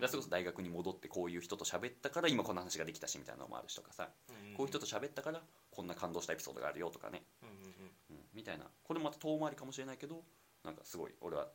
[0.00, 4.08] だそれこそ大学に戻ってこういう人と喋ったから今こんな話ができたしみたいなのもあるしとかさ。
[4.28, 4.54] うん。
[4.56, 5.40] こういう人と喋ったから
[5.70, 7.66] こんな感動したエピソードがあるよとかね、うんうんうん。
[8.10, 8.64] うん、みたいな。
[8.82, 10.22] これまた遠回りかもしれないけど
[10.62, 11.48] なんかすごい俺は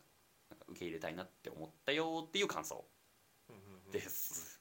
[0.50, 2.86] なんか受け入れたいなって思ったよっていう感想。
[3.50, 3.92] うんうんうん。
[3.92, 4.60] です、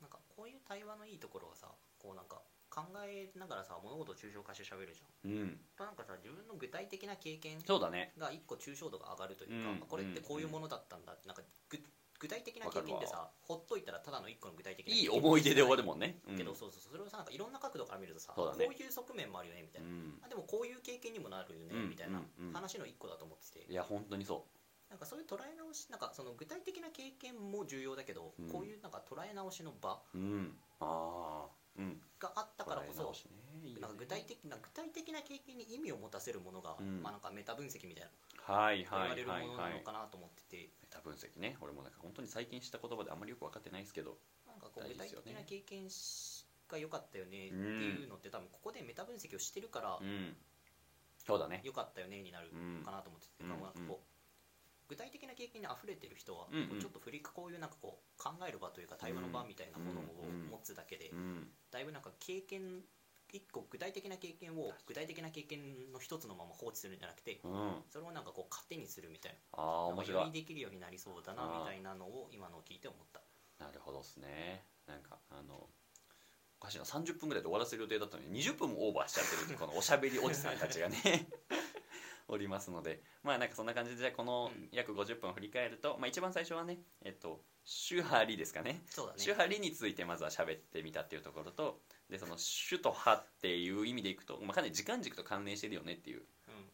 [0.00, 2.40] なんかこういう対話のいいところはさこうなんか
[2.70, 5.30] 考えながらさ物事を抽象化して喋るじゃん。
[5.30, 8.12] うん、なんかさ自分の具体的な経験そうだね。
[8.18, 9.78] が一個抽象度が上がるというか、うん。
[9.80, 11.78] これってこういうものだったんだってなんかぐ
[12.18, 16.92] 具体的な経験ってさほっといたらただの一個の具体的ないい思い出で終わるもんね、うん、けど、そうそうそう。
[16.92, 18.66] それをさなんかいろんな角度から見るとさ、そうだね。
[18.66, 20.18] こういう側面もあるよねみたいな、うん。
[20.24, 22.20] あでもこういう経験にもなるよね、うんみたいな
[22.52, 24.44] 話の一個だと思ってて、いや本当にそ
[24.90, 28.48] なんかそういう捉え直しなんかその具体的な経験も重要だけど、うん。
[28.50, 30.56] こういうなんか捉え直しの場ううん。
[30.80, 31.46] ああ
[31.78, 32.00] うん。
[32.18, 33.74] があったからこそね。
[33.74, 33.80] ね。
[33.80, 37.02] なんか具体的な具体的な経験に意味を持たせるものが、うん。
[37.02, 38.10] まあなんかメタ分析みたいな
[38.54, 41.56] はい言わはいれるものないのかなと思ってて、メタ分析ね。
[41.60, 44.16] 俺もなんか本当に最近知った言葉であんまりよく分かってないですけど。
[44.46, 50.36] なんかこう具体的な経験しが良かったよねっていうのって多分ここでメタ分析をしてるからうん。
[51.18, 51.60] そうだね。
[51.62, 52.82] 良かったよねになるうん。
[52.82, 54.08] かなと思ってて、うんなんかこう
[54.88, 61.52] 具体的な経験に溢れてる人は、ちょっと振りこういうなんかこう考える場というか対話の場みたいなものをうん持つだけで、うん。
[61.70, 62.80] だいぶなんか経験
[63.32, 67.82] 一個具体的な経験を具体的な経験の一つのまま放置するんじゃなくてうん。
[67.90, 70.20] それをなんかこう糧にするみたいああな面白い。
[70.22, 73.20] よりできるようになりそうだなみたいなのを今のを聞いて思った。
[73.64, 74.64] なるほどですね。
[74.86, 75.68] なんかあの
[76.60, 76.84] おかしいな。
[76.84, 81.28] 30分ぐらいで終わらせる予定だったのに20分もオーバーしちゃってるこのおしゃべりおじさんたちがね。
[82.30, 83.02] おりますので。
[83.22, 84.68] まあなんかそんな感じでじゃあこのうん。
[84.72, 88.82] 約50分を振り返ると、まあ、一番最初はねえっと手張りですかね。
[88.86, 89.24] そうだね。
[89.24, 96.24] 手張りについてまずは喋ってみたっていうところとでその手と歯っていう意味でいくと、まあ、かなり時間軸と関連してるよねっていう、うん。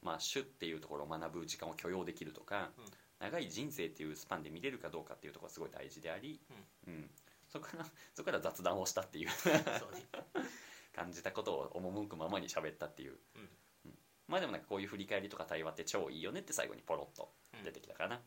[0.02, 2.84] まあ、手っていうところを学ぶ時間を許容できるとか、うん。
[3.20, 6.40] 長い人生っていうスパンで見れるかどうかっていうところがすごい大事であり、
[6.86, 7.10] うん。
[7.48, 9.28] そこから そこから雑談をしたっていう
[10.94, 13.48] 感じたことを赴くままに喋ったっていう、うん。
[13.86, 13.98] うん。
[14.28, 17.32] まあでもなんかこういう振り返りとか対話って超いいよねって最後にポロッと
[17.64, 18.20] 出てきたかな、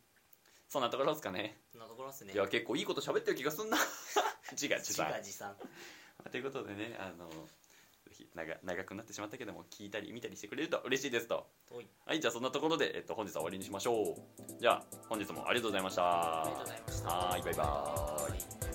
[0.67, 1.61] そんなところですかね。
[1.71, 2.33] そんなところですね。
[2.33, 3.77] いや結構いいこと喋ってる気がすんな。
[4.51, 5.55] 自画自自賛画自賛
[6.31, 11.47] ということでねあのぜひ長長くなってしまったけども聞いたり見たりしてくれると嬉しいですと。
[12.05, 14.59] はいじゃあそんなところで、えっと、本日は終わりにしましょう。
[14.59, 16.41] じゃあ本日もありがとうございました。
[16.41, 17.09] ありがとうございました。
[17.09, 18.65] はーいバイバーイ。
[18.65, 18.66] イ